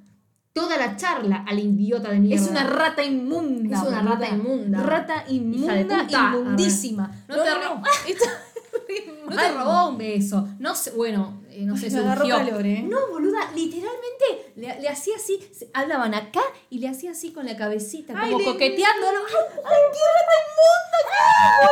[0.53, 2.45] toda la charla al idiota de mierda.
[2.45, 3.79] Es una rata inmunda.
[3.79, 4.83] Es una rata inmunda.
[4.83, 7.11] Rata inmunda, inmundísima.
[7.29, 7.83] No, te ro-
[9.29, 10.49] No te robó un beso.
[10.59, 12.37] No sé, bueno, eh, no sé, agarró surgió.
[12.39, 12.83] calor, ¿eh?
[12.83, 17.47] No, boluda, literalmente le, le hacía así, se- hablaban acá y le hacía así con
[17.47, 19.19] la cabecita, Ay, como le- coqueteándolo.
[19.19, 20.99] ¡Ay, ¡Ay, qué rata inmunda!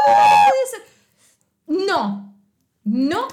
[0.07, 1.87] ¿Cómo puede ser?
[1.89, 2.35] No.
[2.85, 3.29] No.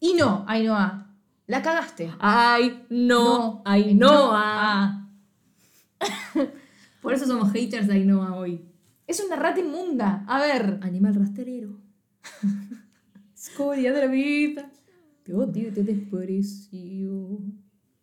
[0.00, 1.00] Y no, Ainhoa.
[1.46, 2.10] La cagaste.
[2.20, 4.30] Ay, no, ay, no.
[4.32, 5.06] ah.
[7.02, 8.64] Por eso somos haters de Ainhoa hoy.
[9.06, 10.24] Es una rata inmunda.
[10.26, 10.78] A ver.
[10.82, 11.68] Animal rastrero.
[13.48, 14.70] Escoria de la vida.
[15.22, 17.38] Te odio te desprecio.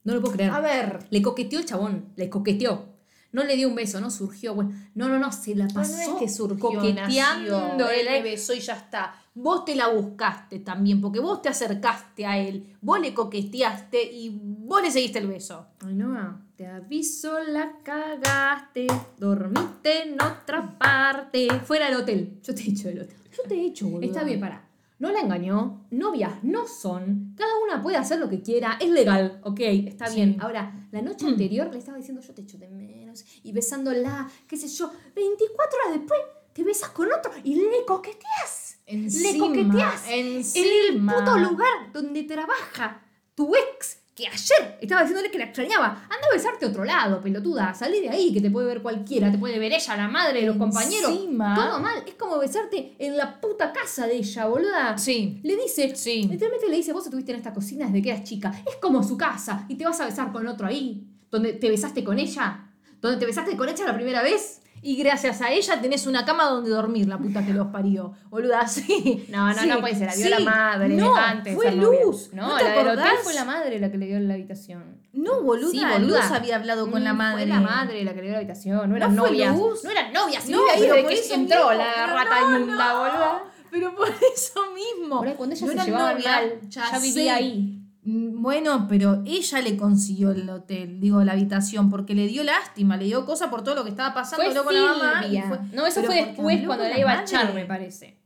[0.04, 0.52] No lo puedo creer.
[0.52, 1.00] A ver.
[1.10, 2.90] Le coqueteó el chabón, le coqueteó.
[3.32, 4.54] No le dio un beso, no surgió.
[4.54, 7.90] Bueno, no, no, no, se la No, pasó no es que surgió, coqueteando.
[7.90, 9.16] él le besó y ya está.
[9.34, 14.38] Vos te la buscaste también, porque vos te acercaste a él, vos le coqueteaste y
[14.44, 15.68] vos le seguiste el beso.
[15.80, 18.88] Ay, no, te aviso, la cagaste.
[19.18, 21.48] Dormiste en otra parte.
[21.64, 22.40] Fuera del hotel.
[22.44, 23.16] Yo te he dicho del hotel.
[23.38, 24.06] Yo te he hecho, boludo.
[24.08, 24.68] Está bien, para.
[25.02, 29.42] No la engañó, novias no son, cada una puede hacer lo que quiera, es legal,
[29.44, 30.18] ok, está Sí.
[30.18, 30.38] bien.
[30.40, 34.58] Ahora, la noche anterior le estaba diciendo yo te echo de menos y besándola, qué
[34.58, 36.20] sé yo, 24 horas después
[36.54, 38.78] te besas con otro y le coqueteas.
[38.86, 41.16] le Encima, coqueteas en el encima.
[41.18, 43.02] puto lugar donde trabaja
[43.34, 45.88] tu ex que ayer estaba diciéndole que la extrañaba.
[46.04, 47.74] Anda a besarte a otro lado, pelotuda.
[47.74, 49.32] Salí de ahí, que te puede ver cualquiera.
[49.32, 51.12] Te puede ver ella, la madre, los compañeros.
[51.12, 51.56] Encima.
[51.56, 52.04] Todo mal.
[52.06, 54.98] Es como besarte en la puta casa de ella, boluda.
[54.98, 55.40] Sí.
[55.44, 56.24] Le dice, Sí.
[56.24, 58.52] literalmente le dice, vos estuviste en esta cocina desde que eras chica.
[58.68, 59.66] Es como su casa.
[59.70, 61.08] Y te vas a besar con otro ahí.
[61.30, 62.68] Donde te besaste con ella.
[63.00, 64.62] Donde te besaste con ella la primera vez.
[64.84, 68.14] Y gracias a ella tenés una cama donde dormir, la puta que los parió.
[68.30, 69.26] Boluda, sí.
[69.30, 70.08] No, no, Sí, no puede ser.
[70.08, 70.30] La vio sí.
[70.32, 70.88] la madre.
[70.90, 71.72] No, antes fue.
[71.72, 72.30] Luz.
[72.34, 73.20] No, ¿No te la del hotel acordás?
[73.24, 75.00] fue la madre la que le dio la habitación.
[75.14, 76.20] No, boluda, Sí, boluda.
[76.22, 77.38] Luz había hablado con la Mm, madre.
[77.46, 78.90] Fue la madre la que le dio la habitación.
[78.90, 79.56] No eran ¿No novias.
[79.56, 79.84] Luz?
[79.84, 80.50] No eran novias.
[80.50, 83.44] No, pero por que eso entró mismo, la rata inmunda, boluda.
[83.70, 85.22] Pero por eso mismo.
[85.24, 87.30] Ahí cuando ella No se llevaba mal, ya vivía sé.
[87.30, 87.71] ahí.
[88.04, 92.98] Mm, Bueno, pero ella le consiguió el hotel, digo, la habitación, porque le dio lástima,
[92.98, 95.22] le dio cosa por todo lo que estaba pasando Fue con la mamá.
[95.48, 98.18] fue- No, eso fue después cuando la iba a echar, me parece.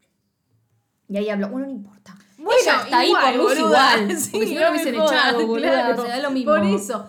[1.08, 1.50] Y ahí habló.
[1.50, 2.18] Bueno, no importa.
[2.38, 3.98] Bueno, ella está ahí por Luz boluda.
[4.02, 4.18] igual.
[4.18, 5.72] Sí, porque si no no lo me hubiesen echado, boluda.
[5.72, 6.02] claro.
[6.02, 6.52] O sea, da lo mismo.
[6.54, 7.06] Por eso,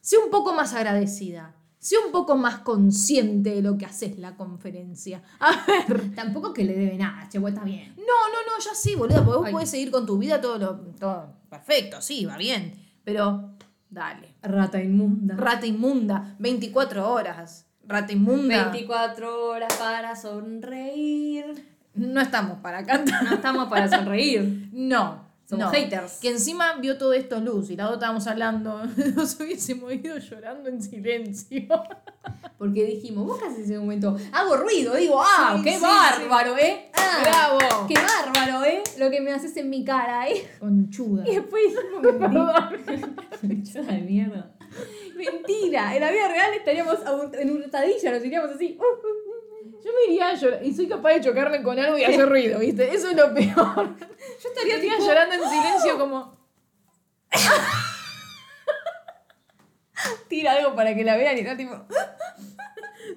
[0.00, 1.54] sé un poco más agradecida.
[1.78, 5.22] Sé un poco más consciente de lo que haces la conferencia.
[5.38, 6.14] A ver.
[6.16, 7.94] Tampoco que le debe nada, che, pues está bien.
[7.96, 9.52] No, no, no, ya sí, boludo, porque vos Ay.
[9.52, 10.76] podés seguir con tu vida todo lo.
[10.98, 12.74] Todo perfecto, sí, va bien.
[13.04, 13.56] Pero,
[13.90, 14.34] dale.
[14.42, 15.36] Rata inmunda.
[15.36, 17.66] Rata inmunda, 24 horas.
[17.86, 18.70] Rata inmunda.
[18.70, 21.44] 24 horas para sonreír.
[21.94, 23.22] No estamos para cantar.
[23.24, 24.68] No estamos para sonreír.
[24.72, 25.25] No.
[25.48, 25.70] Somos no.
[25.70, 26.14] haters.
[26.14, 28.82] Que encima vio todo esto luz y la otra estábamos hablando.
[29.14, 31.68] Nos hubiésemos ido llorando en silencio.
[32.58, 36.58] Porque dijimos, vos casi en ese momento hago ruido, digo, ah, Sí, qué sí, bárbaro,
[36.58, 36.90] ¿eh?
[36.94, 37.86] Ah, ¡Bravo!
[37.86, 38.82] Qué bárbaro, ¿eh?
[38.98, 40.48] Lo que me haces en mi cara, ¿eh?
[40.58, 41.22] Conchuda.
[41.28, 42.02] Y después dijimos,
[43.86, 44.52] de mierda.
[45.16, 46.98] Mentira, en la vida real estaríamos
[47.38, 48.78] en un retadilla, nos iríamos así.
[49.86, 52.58] Yo me iría a llorar y soy capaz de chocarme con algo y hacer ruido,
[52.58, 52.92] ¿viste?
[52.92, 53.96] Eso es lo peor.
[54.42, 56.36] Yo estaría tipo, llorando en silencio como...
[60.28, 61.74] tira algo para que la vean y está tipo.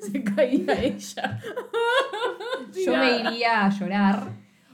[0.01, 1.41] Se caía ella.
[2.85, 4.29] Yo me iría a llorar.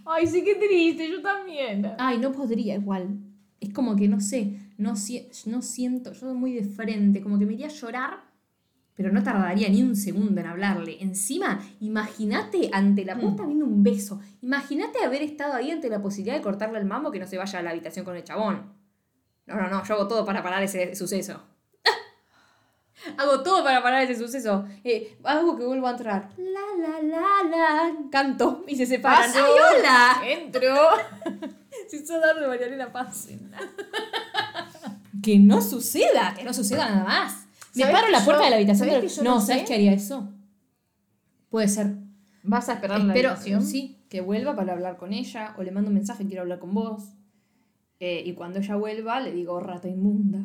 [0.05, 1.93] Ay, sí, qué triste, yo también.
[1.97, 3.17] Ay, no podría igual.
[3.61, 7.39] Es como que no sé, no, si- no siento, yo soy muy de frente, como
[7.39, 8.24] que me iría a llorar,
[8.95, 10.97] pero no tardaría ni un segundo en hablarle.
[11.01, 14.21] Encima, imagínate ante la puerta viendo un beso.
[14.41, 17.59] Imagínate haber estado ahí ante la posibilidad de cortarle el mambo que no se vaya
[17.59, 18.73] a la habitación con el chabón.
[19.45, 21.43] No, no, no, yo hago todo para parar ese suceso.
[23.17, 24.65] hago todo para parar ese suceso.
[24.83, 26.29] Eh, hago que vuelva a entrar.
[26.37, 27.95] La, la, la, la.
[28.09, 29.29] Canto y se separan.
[29.35, 30.21] ¡Ay, hola!
[30.25, 30.75] Entro.
[31.89, 33.27] Si sos darle Marianela paz.
[35.21, 37.44] que no suceda, que no suceda nada más.
[37.75, 39.01] Me ¿Sabés paro la puerta yo- de la habitación.
[39.01, 39.67] que yo no, no ¿sabes sé?
[39.67, 40.29] qué haría eso?
[41.49, 41.95] Puede ser.
[42.43, 43.65] ¿Vas a esperar la Espero, habitación?
[43.65, 46.73] sí, que vuelva para hablar con ella, o le mando un mensaje, quiero hablar con
[46.73, 47.03] vos.
[47.99, 50.41] Eh, y cuando ella vuelva, le digo, rata inmunda.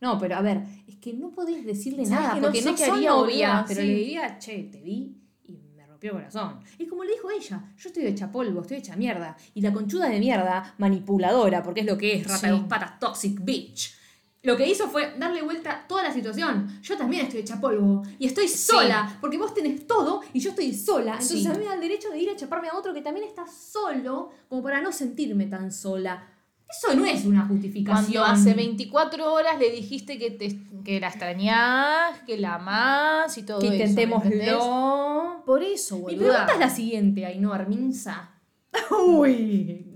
[0.00, 2.72] No, pero a ver, es que no podés decirle ¿Sabés nada, que no porque sé
[2.88, 3.64] no haría, novias, boluda?
[3.68, 3.86] pero Sí.
[3.86, 6.60] le diría, che, te vi y me rompió el corazón.
[6.78, 9.36] Es como le dijo ella, yo estoy hecha polvo, estoy hecha mierda.
[9.54, 12.58] Y la conchuda de mierda, manipuladora, porque es lo que es, rata de Sí.
[12.60, 13.94] dos patas, toxic bitch.
[14.42, 16.80] Lo que hizo fue darle vuelta a toda la situación.
[16.82, 18.02] Yo también estoy hecha polvo.
[18.18, 19.18] Y estoy sola.
[19.20, 21.12] Porque vos tenés todo y yo estoy sola.
[21.12, 21.46] Entonces Sí.
[21.46, 23.44] a mí me da el derecho de ir a chaparme a otro que también está
[23.46, 24.30] solo.
[24.48, 26.26] Como para no sentirme tan sola.
[26.68, 28.12] Eso no es una justificación.
[28.12, 33.42] Cuando hace 24 horas le dijiste que, te, que la extrañás, que la amás y
[33.42, 33.74] todo que eso.
[33.74, 35.42] intentémoslo.
[35.44, 36.46] Por eso, Mi boluda.
[36.46, 38.30] pregunta es la siguiente, Ainhoa Arminza.
[39.06, 39.86] Uy.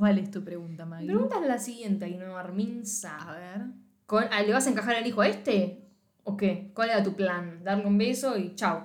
[0.00, 1.06] ¿Cuál es tu pregunta, Mi Maggie?
[1.08, 3.18] pregunta es la siguiente, A Arminza.
[3.34, 3.66] ver.
[4.06, 5.84] Con- ah, ¿Le vas a encajar el hijo a este?
[6.24, 6.70] ¿O qué?
[6.74, 7.62] ¿Cuál era tu plan?
[7.62, 8.84] ¿Darle un beso y chao?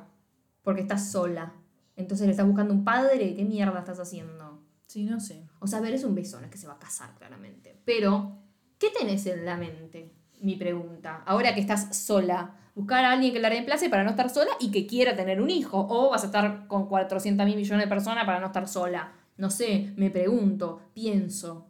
[0.62, 1.54] Porque estás sola.
[1.96, 3.34] Entonces le estás buscando un padre.
[3.34, 4.62] ¿Qué mierda estás haciendo?
[4.88, 5.48] Sí, no sé.
[5.60, 7.80] O sea, a ver, es un beso, no es que se va a casar, claramente.
[7.86, 8.38] Pero,
[8.78, 10.12] ¿qué tenés en la mente?
[10.42, 11.24] Mi pregunta.
[11.26, 14.70] Ahora que estás sola, buscar a alguien que la reemplace para no estar sola y
[14.70, 15.88] que quiera tener un hijo.
[15.90, 19.14] O vas a estar con 400 mil millones de personas para no estar sola.
[19.38, 21.68] No sé, me pregunto, pienso.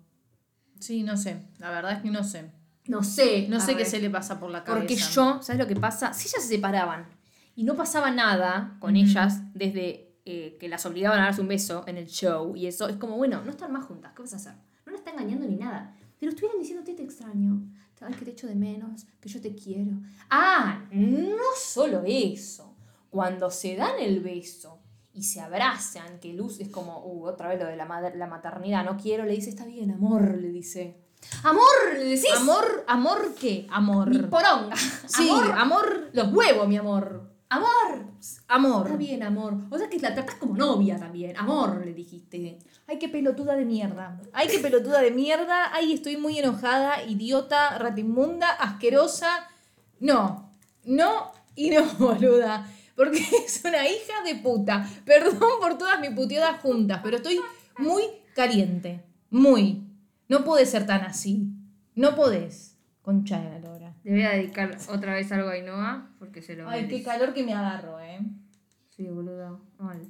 [0.79, 1.47] Sí, no sé.
[1.57, 2.51] La verdad es que no sé.
[2.87, 3.47] No sé.
[3.49, 4.81] No sé qué se le pasa por la cabeza.
[4.81, 6.13] Porque yo, ¿sabes lo que pasa?
[6.13, 7.07] Si ellas se separaban
[7.55, 11.83] y no pasaba nada con ellas desde eh, que las obligaban a darse un beso
[11.87, 14.37] en el show y eso, es como, bueno, no están más juntas, ¿qué vas a
[14.37, 14.53] hacer?
[14.85, 15.95] No la está engañando ni nada.
[16.19, 17.61] Pero estuvieran diciéndote te extraño,
[18.01, 19.91] ay, que te echo de menos, que yo te quiero.
[20.29, 22.75] Ah, no solo eso.
[23.09, 24.79] Cuando se dan el beso
[25.15, 28.27] y se abrazan, que Luz es como, uh, otra vez lo de la, madre- la
[28.27, 30.97] maternidad, no quiero, le dice, está bien, amor, le dice.
[31.43, 31.63] Amor,
[31.93, 32.25] le decís.
[32.35, 33.65] Amor, amor qué?
[33.71, 34.09] Amor.
[34.09, 34.75] Mi poronga.
[34.75, 37.31] Sí, amor, amor, los huevos, mi amor.
[37.49, 38.05] amor.
[38.47, 38.85] Amor.
[38.85, 39.55] Está bien, amor.
[39.71, 41.35] O sea que la tratás como novia también.
[41.37, 42.59] Amor, le dijiste.
[42.87, 44.19] Ay, qué pelotuda de mierda.
[44.33, 45.73] Ay, qué pelotuda de mierda.
[45.73, 49.47] Ay, estoy muy enojada, idiota, ratimunda, asquerosa.
[49.99, 50.51] No,
[50.83, 52.67] no y no, boluda.
[52.95, 54.87] Porque es una hija de puta.
[55.05, 57.39] Perdón por todas mis puteadas juntas, pero estoy
[57.77, 59.03] muy caliente.
[59.29, 59.83] Muy.
[60.27, 61.47] No podés ser tan así.
[61.93, 62.77] No podés.
[63.01, 63.93] Concha de la lora.
[64.03, 67.33] Le voy a dedicar otra vez algo a Ainhoa porque se lo Ay, qué calor
[67.33, 68.19] que me agarro, eh.
[68.89, 69.61] Sí, boludo.
[69.77, 70.07] Mal.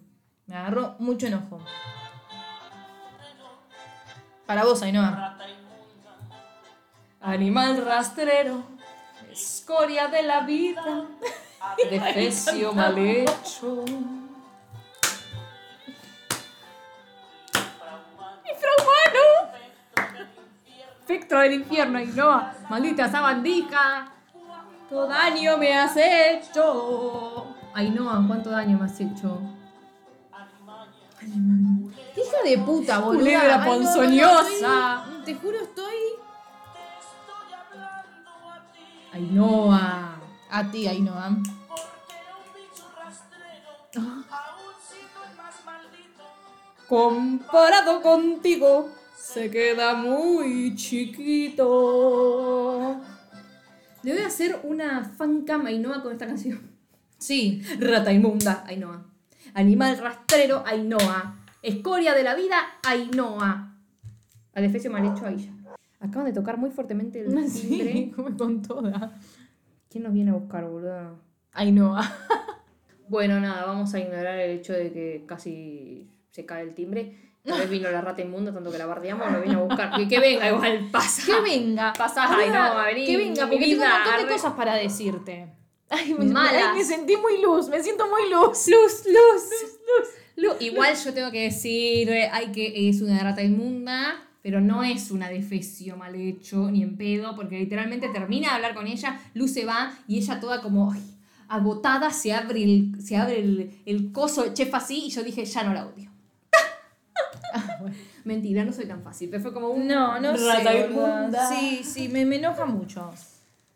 [0.47, 1.59] Me agarró mucho enojo.
[4.45, 5.37] Para vos, Ainhoa.
[7.19, 8.63] Animal rastrero,
[9.31, 11.07] escoria de la vida,
[11.89, 13.85] defecio mal hecho.
[18.49, 19.51] ¡Infrahumano!
[20.99, 22.53] Espectro del infierno, Ainhoa.
[22.69, 24.11] Maldita sabandija.
[24.89, 27.55] Todo daño me has hecho.
[27.73, 29.39] Ainhoa, ¿cuánto daño me has hecho?
[31.21, 33.19] Hija de puta, boluda.
[33.19, 35.05] Culebra Ay, no, no, no, ponzoñosa.
[35.25, 35.95] te juro, estoy.
[39.13, 40.14] Ainhoa.
[40.55, 41.35] A ti, Ainhoa.
[46.87, 51.65] Comparado contigo, se queda muy chiquito.
[53.01, 56.61] A hacer una fancam Ainhoa con esta canción.
[57.17, 57.61] Sí.
[57.77, 59.03] Rata inmunda, Ainhoa.
[59.55, 61.35] Animal rastrero, Ainhoa.
[61.61, 63.75] Escoria de la vida, Ainhoa.
[64.53, 65.51] Adefesio mal hecho, Aisha.
[65.99, 67.49] Acaban de tocar muy fuertemente el timbre.
[67.49, 69.11] Sí, con toda.
[69.95, 71.21] ¿Quién nos viene a buscar, boludo?
[71.53, 72.01] Ainhoa.
[73.07, 77.15] Bueno, nada, vamos a ignorar el hecho de que casi se cae el timbre.
[77.45, 79.95] Tal vez vino la rata inmunda, tanto que la bardeamos, lo vino a buscar.
[79.95, 81.21] Que, que venga, igual pasa.
[81.25, 81.93] Que venga.
[81.97, 83.05] Pasás, Boluda, Ainhoa, vení.
[83.05, 85.47] Que venga, porque tengo un montón de cosas para decirte.
[85.89, 86.61] Ay, me, Malas.
[86.71, 88.67] ay, me sentí muy luz, me siento muy luz.
[88.67, 89.43] Luz, luz,
[89.95, 90.55] luz, luz.
[90.59, 95.09] Igual yo tengo que decir, eh, hay que es una rata inmunda, pero no es
[95.09, 99.49] una defecio mal hecho, ni en pedo, porque literalmente termina de hablar con ella, Luz
[99.53, 101.01] se va y ella toda como ay,
[101.47, 105.63] agotada se abre el, se abre el, el coso chef así y yo dije, ya
[105.63, 106.11] no la odio.
[108.23, 111.55] Mentira, no soy tan fácil, pero fue como un No, sé.
[111.55, 113.11] Sí, sí, me, me enoja mucho.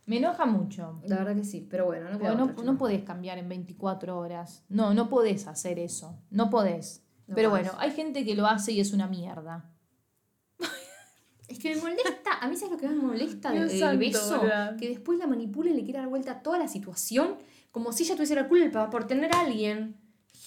[0.05, 1.01] Me enoja mucho.
[1.07, 2.77] La verdad que sí, pero bueno, no, queda no, otra, no chica.
[2.77, 4.65] podés cambiar en 24 horas.
[4.69, 6.15] No, no podés hacer eso.
[6.29, 7.01] No podés.
[7.25, 7.65] No Pero podés.
[7.65, 9.65] bueno, hay gente que lo hace y es una mierda.
[11.49, 14.41] Es que me molesta, a mí sabes lo que más me molesta del, santo, beso,
[14.79, 17.35] que después la manipula y le quiere dar vuelta a toda la situación,
[17.71, 19.95] como si ella tuviese la culpa por tener a alguien.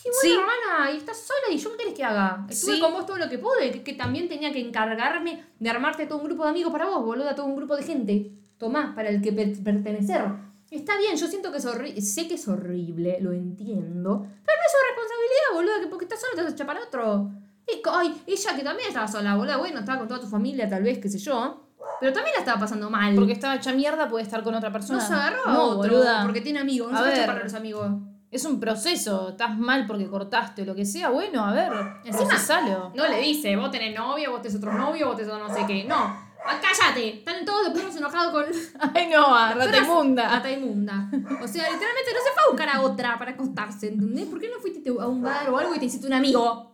[0.05, 0.31] Y bueno, Sí.
[0.33, 2.47] hermana, y estás sola y yo qué querés que haga.
[2.49, 2.81] Estuve Sí.
[2.81, 6.19] con vos todo lo que pude, que, que también tenía que encargarme de armarte todo
[6.19, 8.33] un grupo de amigos para vos, boluda, todo un grupo de gente.
[8.59, 10.23] Tomás, para el que per- pertenecer.
[10.71, 14.65] Está bien, yo siento que es horrible, sé que es horrible, lo entiendo, pero no
[14.67, 17.31] es su responsabilidad, boluda, que porque estás sola te vas a echar para otro.
[17.73, 20.83] Y, ay, ella que también estaba sola, boluda, bueno, estaba con toda tu familia tal
[20.83, 21.69] vez, qué sé yo,
[22.01, 23.15] pero también la estaba pasando mal.
[23.15, 24.99] Porque estaba hecha mierda, puede estar con otra persona.
[25.01, 26.23] no se agarró a No, otro, boluda.
[26.23, 27.19] porque tiene amigos, no A se va a ver.
[27.23, 27.89] echar para los amigos.
[28.31, 29.29] Es un proceso.
[29.31, 31.11] Estás mal porque cortaste o lo que sea.
[31.11, 31.71] Bueno, a ver.
[32.05, 32.91] Encima- procesalo.
[32.95, 35.85] No le dice, vos tenés novio, vos tenés otro novio, vos tenés no sé qué.
[35.85, 37.19] No, ah, cállate.
[37.19, 38.45] Están todos los perros enojados con
[38.95, 40.29] Ay, no, a rata inmunda.
[40.31, 41.11] rata inmunda.
[41.13, 44.25] O sea, literalmente no se fue a buscar a otra para acostarse, ¿entendés?
[44.27, 46.72] ¿Por qué no fuiste a un bar o algo y te hiciste un amigo?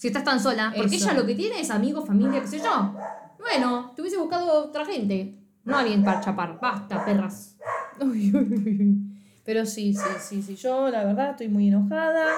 [0.00, 0.72] Si estás tan sola.
[0.74, 1.10] Porque Eso.
[1.10, 2.94] ella lo que tiene es amigos, familia, qué sé yo.
[3.38, 5.34] Bueno, te hubiese buscado otra gente.
[5.62, 6.58] No alguien para chapar.
[6.58, 7.58] Basta, perras.
[8.00, 8.96] Uy, uy, uy.
[9.44, 10.56] Pero sí, sí, sí, sí.
[10.56, 12.28] Yo, la verdad, estoy muy enojada.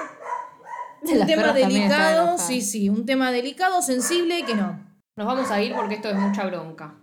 [1.03, 2.89] Un tema delicado, sí, sí.
[2.89, 4.77] Un tema delicado, sensible, que no.
[5.15, 6.95] Nos vamos a ir porque esto es mucha bronca.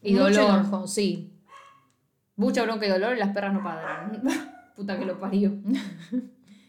[0.00, 0.60] Y Mucho dolor.
[0.60, 0.86] enojo.
[0.86, 1.34] Sí.
[2.34, 4.22] Mucha bronca y dolor y las perras no padran.
[4.74, 5.52] Puta que lo parió.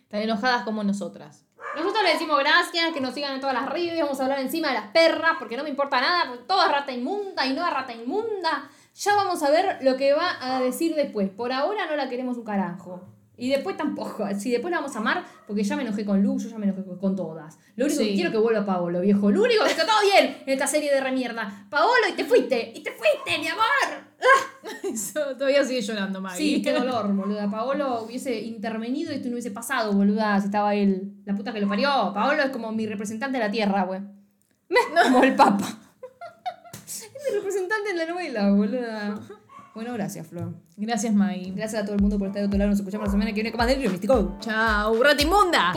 [0.03, 1.45] Están enojadas como nosotras.
[1.75, 4.69] Nosotros le decimos gracias, que nos sigan en todas las redes, vamos a hablar encima
[4.69, 7.65] de las perras, porque no me importa nada, porque todo es rata inmunda y no
[7.65, 8.69] es rata inmunda.
[8.95, 11.29] Ya vamos a ver lo que va a decir después.
[11.29, 13.01] Por ahora no la queremos un carajo.
[13.37, 14.27] Y después tampoco.
[14.37, 16.65] Si después la vamos a amar, porque ya me enojé con Lu, yo ya me
[16.65, 17.57] enojé con- todas.
[17.77, 18.07] Lo único Sí.
[18.09, 19.31] que quiero es que vuelva Paolo, viejo.
[19.31, 21.65] Lo único que está todo bien en esta serie de remierda.
[21.69, 24.08] Paolo, y te fuiste, y te fuiste, mi amor.
[24.93, 26.37] Eso, todavía sigue llorando, Maggie.
[26.37, 27.49] Sí, qué dolor, boluda.
[27.49, 31.13] Paolo hubiese intervenido y esto no hubiese pasado, boluda, si estaba él.
[31.25, 32.11] La puta que lo parió.
[32.13, 34.01] Paolo es como mi representante de la tierra, güey.
[34.69, 35.79] Me- Como el papa.
[36.85, 39.19] es mi representante en la novela, boluda.
[39.75, 40.53] Bueno, gracias, Flor.
[40.75, 41.51] Gracias, Maggie.
[41.55, 42.69] Gracias a todo el mundo por estar de otro lado.
[42.71, 44.37] Nos escuchamos la semana que viene con más del Místico.
[44.41, 45.73] Chao, rata inmunda.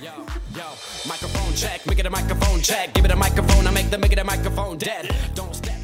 [0.00, 0.10] Yo,
[0.54, 0.64] yo,
[1.08, 2.92] microphone check, make it a microphone check.
[2.94, 5.06] Give it a microphone, I make the make it a microphone dead.
[5.34, 5.75] Don't step